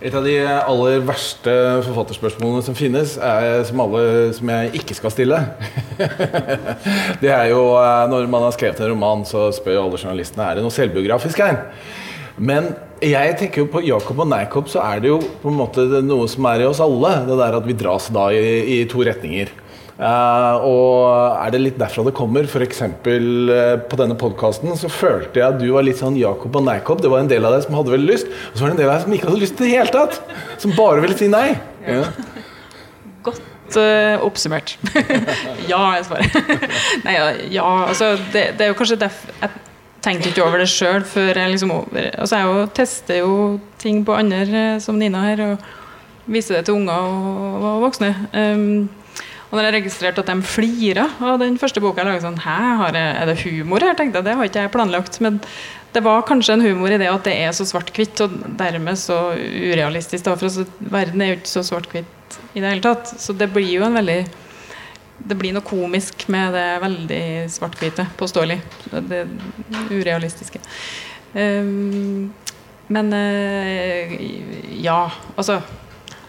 [0.00, 1.52] Et av de aller verste
[1.84, 5.40] forfatterspørsmålene som finnes, er som alle som jeg ikke skal stille.
[7.22, 10.56] det er jo eh, når man har skrevet en roman, så spør alle journalistene er
[10.56, 11.66] det noe selvbiografisk her.
[12.40, 12.72] Men
[13.04, 16.28] jeg tenker jo på Jakob og Neikop, så er det jo på en måte noe
[16.28, 17.12] som er i oss alle.
[17.28, 19.52] Det der at vi dras da i, i to retninger.
[20.00, 22.46] Uh, og er det litt derfra det kommer?
[22.48, 22.78] F.eks.
[23.04, 26.64] Uh, eh, på denne podkasten så følte jeg at du var litt sånn Jakob og
[26.64, 27.02] Neikob.
[27.04, 28.80] Det var en del av deg som hadde veldig lyst, og så var det en
[28.80, 30.38] del av deg som ikke hadde lyst til det hele tatt.
[30.62, 31.50] Som bare ville si nei.
[31.84, 32.06] Ja.
[33.28, 34.78] Godt uh, oppsummert.
[35.72, 36.64] ja, jeg svarer.
[37.04, 39.52] nei, ja, ja, altså det, det, er jo kanskje derfor
[40.00, 43.34] jeg tenkte ikke over det sjøl før jeg liksom over Altså jeg jo tester jo
[43.80, 48.08] ting på andre, som Nina her, og viser det til unger og, og voksne.
[48.32, 48.88] Um,
[49.50, 52.56] og når jeg registrerte at de flira av den første boka, jeg sånn Hæ,
[52.94, 53.96] er det humor her?
[53.98, 55.20] tenkte jeg, Det har ikke jeg planlagt.
[55.20, 55.40] Men
[55.92, 59.34] det var kanskje en humor i det at det er så svart-hvitt, og dermed så
[59.36, 60.24] urealistisk.
[60.24, 63.10] Da, for altså, verden er jo ikke så svart-hvitt i det hele tatt.
[63.20, 64.22] Så det blir jo en veldig
[65.28, 68.58] det blir noe komisk med det veldig svart-hvite, påståelig.
[68.90, 69.24] Det,
[69.90, 70.60] urealistiske.
[71.34, 72.32] Um,
[72.90, 74.14] men uh,
[74.82, 75.04] ja,
[75.36, 75.60] altså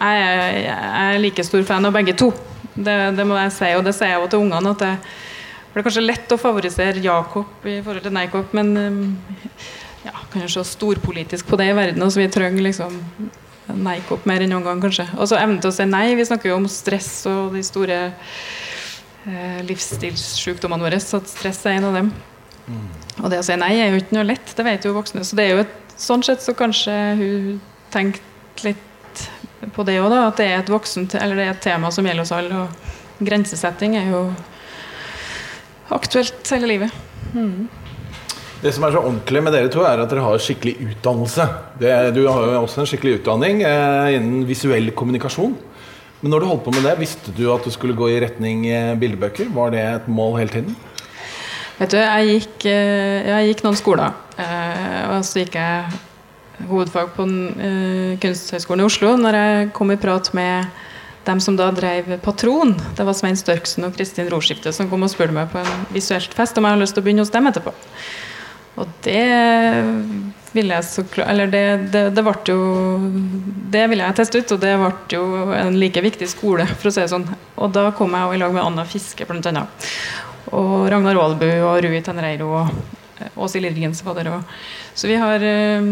[0.02, 2.32] jeg, jeg er like stor fan av begge to.
[2.74, 4.74] Det, det må jeg si, og det sier jeg også til ungene.
[4.76, 4.94] at det,
[5.72, 9.04] Det er kanskje lett å favorisere Jakob i forhold til Neikop, men um,
[10.06, 12.04] ja, kan jo se storpolitisk på det i verden.
[12.04, 12.98] Altså, vi trenger liksom
[13.72, 15.08] Neikop mer enn noen gang, kanskje.
[15.18, 16.10] Og så evnen til å si nei.
[16.18, 18.00] Vi snakker jo om stress og de store
[19.30, 21.02] eh, livsstilssykdommene våre.
[21.04, 22.14] Så stress er en av dem.
[23.22, 25.26] Og det å si nei er jo ikke noe lett, det vet jo voksne.
[25.28, 27.60] Så det er jo et, sånn sett så kanskje hun
[27.94, 29.26] tenkte litt
[29.76, 32.26] på det òg, at det er et voksent, eller det er et tema som gjelder
[32.26, 32.64] oss alle.
[32.64, 34.24] Og grensesetting er jo
[35.94, 36.98] aktuelt hele livet.
[38.62, 41.48] Det som er så ordentlig med dere to, er at dere har skikkelig utdannelse.
[41.82, 45.56] Det, du har jo også en skikkelig utdanning eh, innen visuell kommunikasjon.
[46.22, 48.68] Men når du holdt på med det, visste du at du skulle gå i retning
[48.70, 49.50] eh, bildebøker?
[49.56, 50.76] Var det et mål hele tiden?
[51.80, 57.10] Vet du, jeg gikk, eh, jeg gikk noen skoler, eh, og så gikk jeg hovedfag
[57.16, 57.26] på
[58.22, 59.16] Kunsthøgskolen i Oslo.
[59.18, 60.70] Når jeg kom i prat med
[61.26, 65.10] dem som da drev Patron, det var Svein Størksen og Kristin Roskifte som kom og
[65.10, 67.50] spurte meg på en visuelt fest om jeg hadde lyst til å begynne hos dem
[67.50, 67.74] etterpå.
[68.80, 69.26] Og det
[70.56, 72.62] ville jeg så klart Eller det, det, det ble jo
[73.74, 75.26] Det ville jeg teste ut, og det ble jo
[75.58, 77.28] en like viktig skole, for å si det sånn.
[77.58, 79.92] Og da kom jeg jo i lag med Anna Fiske, blant annet.
[80.52, 84.32] Og Ragnar Aalbu og Rui Tenreiro og Åshild Irgens var der.
[84.98, 85.92] Så vi har eh,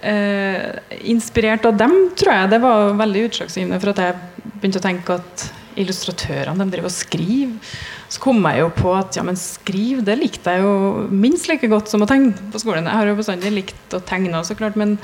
[0.00, 4.86] eh, Inspirert av dem, tror jeg det var veldig utslagsgivende for at jeg begynte å
[4.86, 5.46] tenke at
[5.80, 7.74] illustratørene de driver og skriver.
[8.12, 11.70] Så kom jeg jo på at ja, men skriv det likte jeg jo minst like
[11.70, 12.86] godt som å tegne på skolen.
[12.86, 14.96] Jeg har jo bestandig likt å tegne, så klart, men,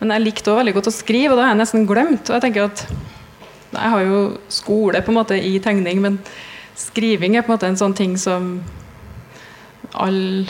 [0.00, 2.26] men jeg likte også veldig godt å skrive, og det har jeg nesten glemt.
[2.28, 2.86] Og jeg tenker at
[3.72, 4.18] jeg har jo
[4.52, 6.18] skole på en måte i tegning, men
[6.78, 8.58] skriving er på en måte en sånn ting som
[9.92, 10.44] alle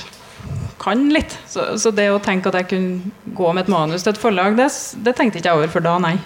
[0.83, 1.37] kan litt.
[1.47, 4.57] Så, så det å tenke at jeg kunne gå med et manus til et forlag,
[4.59, 4.69] det,
[5.07, 6.17] det tenkte ikke jeg over før da, nei.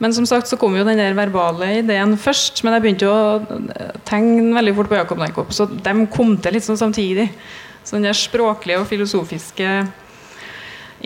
[0.00, 2.62] Men som sagt så kom jo den der verbale ideen først.
[2.64, 6.56] Men jeg begynte jo å tegne veldig fort på Jakob Neikop, så de kom til
[6.56, 7.28] litt sånn samtidig.
[7.84, 9.68] Så den der språklige og filosofiske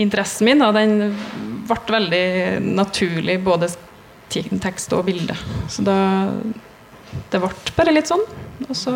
[0.00, 1.14] interessen min, da, den
[1.68, 2.24] ble veldig
[2.74, 3.70] naturlig, både
[4.62, 5.36] tekst og bilde.
[5.70, 5.98] Så da
[7.30, 8.24] Det ble bare litt sånn.
[8.66, 8.92] Og så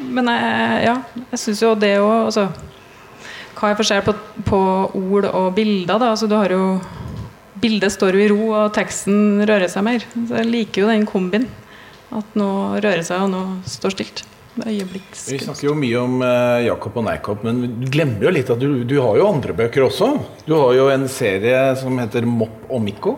[0.00, 0.94] Men jeg, ja,
[1.32, 2.46] jeg syns jo det òg altså,
[3.58, 4.14] Hva er forskjell på,
[4.48, 4.60] på
[4.96, 6.14] ord og bilder, da?
[6.14, 6.80] Altså, du har jo
[7.60, 10.04] Bildet står jo i ro, og teksten rører seg mer.
[10.14, 11.48] Så jeg liker jo den kombin.
[12.10, 14.24] At noe rører seg, og noe står stilt.
[14.60, 14.72] Det
[15.30, 18.58] Vi snakker jo mye om eh, Jakob og Neikopp, men du glemmer jo litt at
[18.60, 20.08] du, du har jo andre bøker også.
[20.44, 23.14] Du har jo en serie som heter Mopp og Mikko.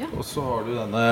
[0.00, 0.10] Ja.
[0.18, 1.04] Og så har du denne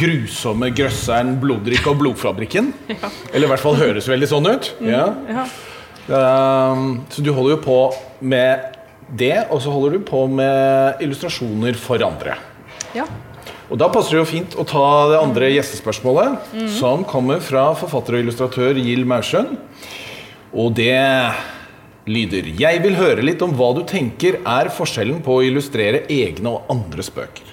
[0.00, 2.72] grusomme grøsseren Bloddrikk og Blodfabrikken.
[3.34, 4.72] Eller i hvert fall høres veldig sånn ut.
[4.86, 5.10] Ja.
[5.28, 5.46] Ja.
[6.10, 7.78] Um, så du holder jo på
[8.32, 8.79] med
[9.16, 12.38] det, og så holder du på med illustrasjoner for andre.
[12.94, 13.08] ja.
[13.70, 18.16] Og da passer det jo fint å ta det andre gjestespørsmålet, som kommer fra forfatter
[18.16, 19.52] og illustratør Gild Maursjøen.
[20.50, 20.98] Og det
[22.10, 26.50] lyder Jeg vil høre litt om hva du tenker er forskjellen på å illustrere egne
[26.50, 27.46] og andres bøker.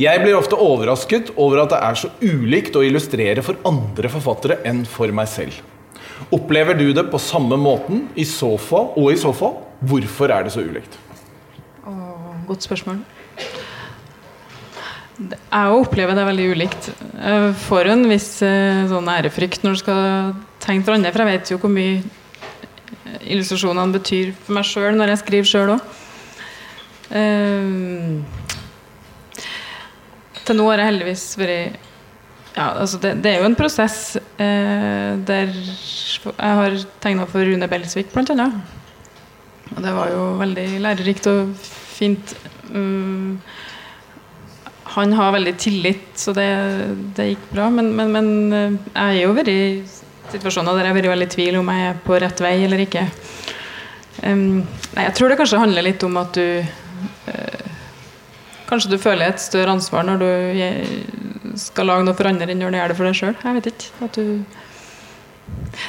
[0.00, 4.62] Jeg blir ofte overrasket over at det er så ulikt å illustrere for andre forfattere
[4.64, 5.58] enn for meg selv.
[6.32, 9.58] Opplever du det på samme måten, i så fall, og i så fall,
[9.88, 10.98] hvorfor er det så ulikt?
[11.86, 13.02] Åh, godt spørsmål.
[15.22, 16.90] Jeg opplever det veldig ulikt.
[17.18, 21.36] Jeg får en viss eh, sånn ærefrykt når du skal tegne for andre, for jeg
[21.36, 25.98] vet jo hvor mye eh, illustrasjonene betyr for meg sjøl når jeg skriver sjøl òg.
[30.42, 31.90] til nå har jeg heldigvis vært
[32.52, 37.68] ja, altså det, det er jo en prosess eh, der jeg har tegna for Rune
[37.68, 38.81] Belsvik, blant annet.
[39.72, 42.34] Og det var jo veldig lærerikt og fint.
[42.72, 43.38] Um,
[44.92, 46.48] han har veldig tillit, så det,
[47.16, 47.70] det gikk bra.
[47.72, 49.62] Men, men, men eh, jeg har jo vært i
[50.32, 52.84] situasjoner der jeg har vært veldig i tvil om jeg er på rett vei eller
[52.84, 53.06] ikke.
[54.22, 54.60] Um,
[54.92, 57.70] nei, jeg tror det kanskje handler litt om at du uh,
[58.68, 62.72] Kanskje du føler et større ansvar når du skal lage noe for andre enn når
[62.72, 63.34] du gjør det for deg sjøl.
[63.36, 64.06] Jeg vet ikke.
[64.06, 64.24] At du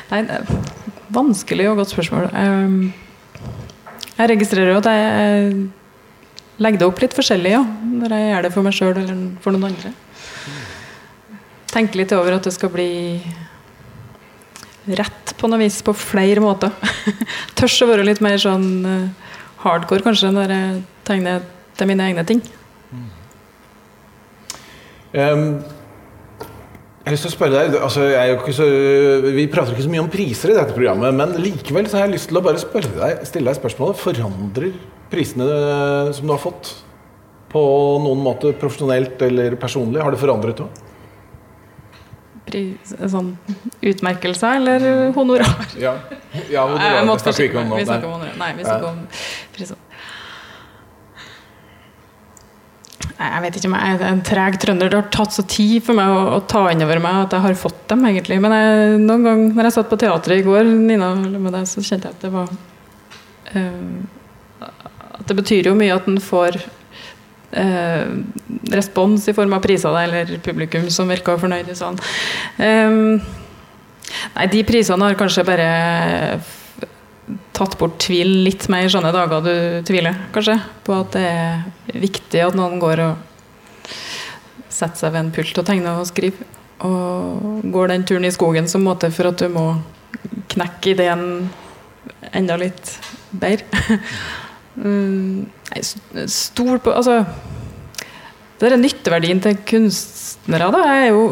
[0.09, 0.49] Nei, det er
[1.15, 2.27] vanskelig og godt spørsmål.
[2.35, 2.91] Um,
[4.17, 5.53] jeg registrerer jo at jeg
[6.63, 7.63] legger det opp litt forskjellig, ja.
[7.63, 9.93] Når jeg gjør det for meg sjøl eller for noen andre.
[11.73, 12.91] Tenker litt over at det skal bli
[14.99, 16.73] rett på noe vis på flere måter.
[17.57, 19.31] Tørs å være litt mer sånn eh,
[19.63, 21.45] hardcore kanskje når jeg tegner
[21.77, 22.43] til mine egne ting.
[25.13, 25.61] Ehm,
[27.03, 28.05] Jeg har lyst til å spørre deg, altså
[28.55, 28.65] så,
[29.35, 32.13] Vi prater ikke så mye om priser i dette programmet, men likevel så har jeg
[32.13, 34.69] lyst til å bare deg, stille deg spørsmålet Forandrer
[35.11, 35.47] prisene
[36.15, 36.71] som du har fått,
[37.51, 37.63] på
[38.05, 39.99] noen måte profesjonelt eller personlig?
[39.99, 40.71] Har det forandret noe?
[42.47, 43.35] Pris, sånn
[43.83, 45.75] utmerkelser eller honorar?
[45.79, 45.97] Ja,
[46.47, 47.73] ja honorar, Vi snakker ikke om
[48.15, 48.39] honorar.
[48.39, 49.03] Nei, vi snakker om
[49.59, 49.77] priser.
[53.03, 54.89] Nei, Jeg vet ikke om jeg er en treg trønder.
[54.91, 57.45] Det har tatt så tid for meg å, å ta inn over meg at jeg
[57.45, 58.39] har fått dem, egentlig.
[58.43, 61.83] Men jeg, noen gang når jeg satt på teatret i går, Nina, med deg, så
[61.83, 62.49] kjente jeg at det var
[63.53, 64.71] uh,
[65.19, 68.09] At det betyr jo mye at en får uh,
[68.73, 72.01] respons i form av priser eller publikum som virker fornøyd i salen.
[72.57, 73.21] Um,
[74.35, 75.71] nei, de prisene har kanskje bare
[77.55, 79.55] tatt bort tvil litt mer i sånne dager du
[79.87, 83.93] tviler, kanskje, på at det er viktig at noen går og
[84.73, 86.49] setter seg ved en pult og tegner og skriver.
[86.83, 89.67] Og går den turen i skogen som måte for at du må
[90.51, 91.27] knekke ideen
[92.33, 92.97] enda litt
[93.31, 93.99] bedre.
[94.73, 95.51] Mm,
[96.25, 97.19] Stol på Altså
[98.57, 101.23] det er nytteverdien til kunstnere da, er jo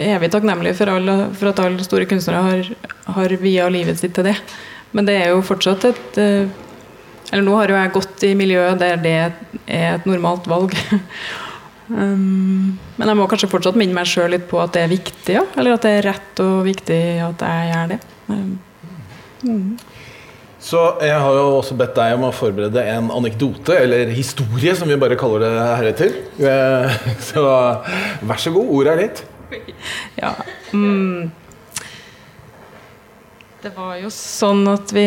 [0.00, 2.70] evig takknemlig for, alle, for at alle store kunstnere har,
[3.16, 4.36] har via livet sitt til det.
[4.92, 6.50] Men det er jo fortsatt et eh,
[7.32, 10.74] Eller nå har jo jeg gått i miljøet der det er et normalt valg.
[11.88, 15.38] um, men jeg må kanskje fortsatt minne meg sjøl litt på at det er viktig,
[15.38, 15.46] ja.
[15.56, 17.98] Eller at det er rett og viktig at jeg gjør det.
[18.28, 19.72] Um,
[20.62, 24.92] Så jeg har jo også bedt deg om å forberede en anekdote, eller historie, som
[24.92, 26.18] vi bare kaller det heretter.
[26.38, 26.98] Eh,
[27.32, 29.24] Så vær så god, ordet er ditt.
[30.20, 30.36] Ja.
[30.76, 31.32] Mm.
[33.62, 35.06] Det var jo sånn at vi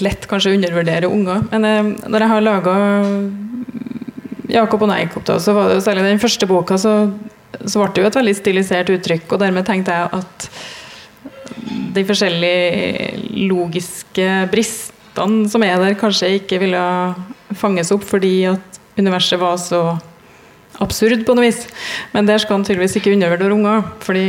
[0.00, 1.42] lett kanskje undervurderer unger.
[1.50, 2.76] Men eh, når jeg har laga
[4.48, 6.94] Jakob og Neikop, da, så var det jo særlig den første boka, så,
[7.60, 9.28] så ble det jo et veldig stilisert uttrykk.
[9.28, 10.48] Og dermed tenkte jeg at
[11.98, 16.82] de forskjellige logiske bristene som er der, kanskje ikke ville
[17.60, 19.82] fanges opp fordi at universet var så
[20.80, 21.66] absurd på noe vis.
[22.16, 23.90] Men der skal han tydeligvis ikke undervurdere unger.
[24.00, 24.28] Fordi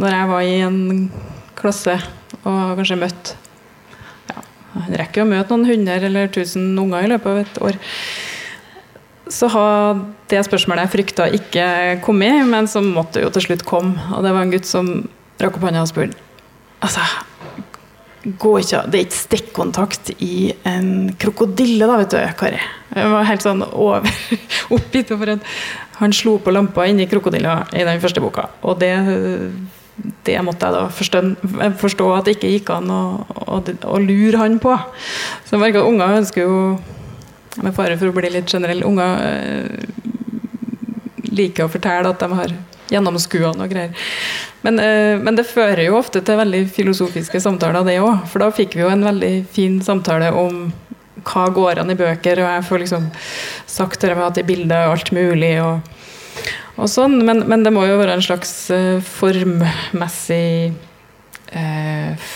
[0.00, 0.86] når jeg var i en
[1.58, 1.98] klasse
[2.44, 3.34] og kanskje møtt
[4.30, 4.42] ja,
[4.76, 7.78] Han rekker å møte noen hundre eller tusen unger i løpet av et år.
[9.28, 9.98] Så har
[10.30, 11.66] det spørsmålet jeg frykta ikke
[12.04, 13.98] kommet, men som måtte jo til slutt komme.
[14.16, 14.92] Og det var en gutt som
[15.42, 16.24] rakk opp hånda og spurte
[16.78, 17.02] Altså,
[18.38, 22.60] går ikke, det er ikke stikkontakt i en krokodille, da, vet du, Kari.
[22.94, 24.06] Jeg var helt sånn over
[24.76, 25.48] oppgitt over at
[25.98, 28.46] han slo på lampa inni krokodilla i den første boka.
[28.62, 28.92] Og det,
[30.28, 31.22] det måtte jeg da forstå,
[31.80, 33.02] forstå at det ikke gikk an å,
[33.48, 34.74] å, å lure han på.
[35.46, 36.60] Så jeg merker at unger ønsker jo
[37.58, 39.86] Med fare for å bli litt generell, unger øh,
[41.34, 42.52] liker å fortelle at de har
[42.92, 43.96] gjennomskua noe greier.
[44.62, 48.28] Men, øh, men det fører jo ofte til veldig filosofiske samtaler, det òg.
[48.30, 50.68] For da fikk vi jo en veldig fin samtale om
[51.26, 53.10] hva går an i bøker, og jeg får liksom
[53.66, 55.82] sagt det med at bildet er alt mulig og,
[56.78, 57.18] og sånn.
[57.26, 60.72] Men, men det må jo være en slags eh, formmessig
[61.52, 62.28] eh,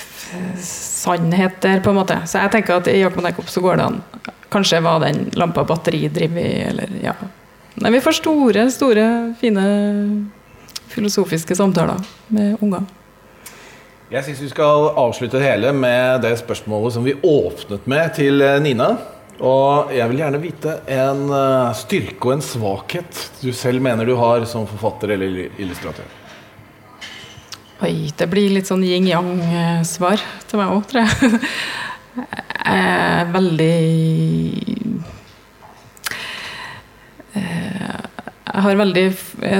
[0.62, 2.18] sannhet der, på en måte.
[2.26, 4.00] Så jeg tenker at i Jakob Neikop så går det an.
[4.52, 7.14] Kanskje var den lampa batteridrevet, eller ja.
[7.80, 9.06] Nei, vi får store, store,
[9.40, 9.62] fine
[10.92, 12.84] filosofiske samtaler med unger.
[14.12, 18.44] Jeg syns vi skal avslutte det hele med det spørsmålet som vi åpnet med til
[18.44, 18.90] eh, Nina.
[19.42, 24.14] Og jeg vil gjerne vite en eh, styrke og en svakhet du selv mener du
[24.20, 26.06] har som forfatter eller illustratør.
[27.82, 31.40] Oi, det blir litt sånn yin-yang-svar til meg òg, tror jeg.
[32.62, 33.76] Jeg er veldig
[37.32, 38.00] Eh,
[38.52, 39.04] Jeg har veldig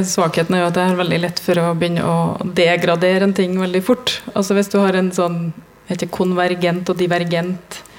[0.05, 3.55] Svakheten er jo at jeg har veldig lett for å begynne å degradere en ting
[3.57, 4.18] veldig fort.
[4.35, 5.39] Altså Hvis du har en sånn
[5.89, 7.91] heter konvergent og divergent eh,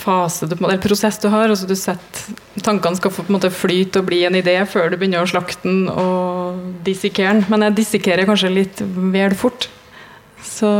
[0.00, 1.50] fase du, eller prosess du har.
[1.50, 4.96] Altså du setter, tankene skal på en måte flyte og bli en idé før du
[5.00, 7.44] begynner å slakte den og dissekere den.
[7.52, 9.68] Men jeg dissekerer kanskje litt vel fort.
[10.44, 10.70] Så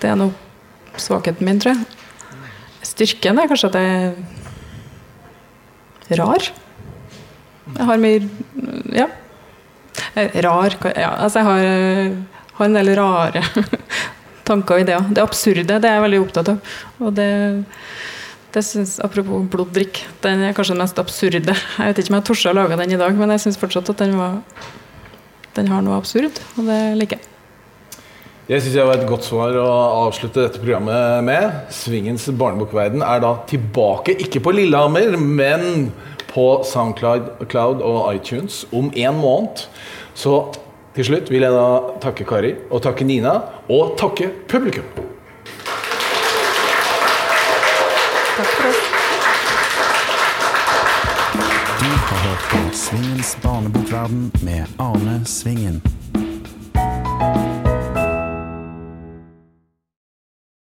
[0.00, 0.30] det er nå
[1.00, 1.84] svakheten min, tror jeg.
[2.86, 3.90] Styrken er kanskje at jeg
[6.14, 6.50] er rar.
[7.74, 8.20] Jeg har mye
[8.94, 9.08] Ja.
[10.16, 12.16] Rar ja, Altså, jeg har,
[12.56, 13.42] har en del rare
[14.46, 15.10] tanker og ideer.
[15.10, 16.74] Det absurde det er jeg veldig opptatt av.
[17.02, 17.28] Og det,
[18.54, 21.54] det synes, Apropos bloddrikk, den er kanskje den mest absurde.
[21.54, 23.94] Jeg vet ikke om jeg torde å lage den i dag, men jeg syns fortsatt
[23.94, 24.42] at den, var,
[25.58, 27.32] den har noe absurd, og det liker jeg.
[28.46, 29.70] Det syns jeg var et godt svar å
[30.06, 31.56] avslutte dette programmet med.
[31.74, 35.88] Svingens barnebokverden er da tilbake, ikke på Lillehammer, men
[36.30, 39.64] på Soundcloud og iTunes om en måned.
[40.14, 40.36] Så
[40.96, 41.66] til slutt vil jeg da
[42.00, 43.34] takke Kari, og takke Nina,
[43.68, 44.86] og takke publikum.
[48.36, 48.80] Takk for oss.
[51.76, 55.82] Du har hørt på Svingens barnebokverden med Arne Svingen.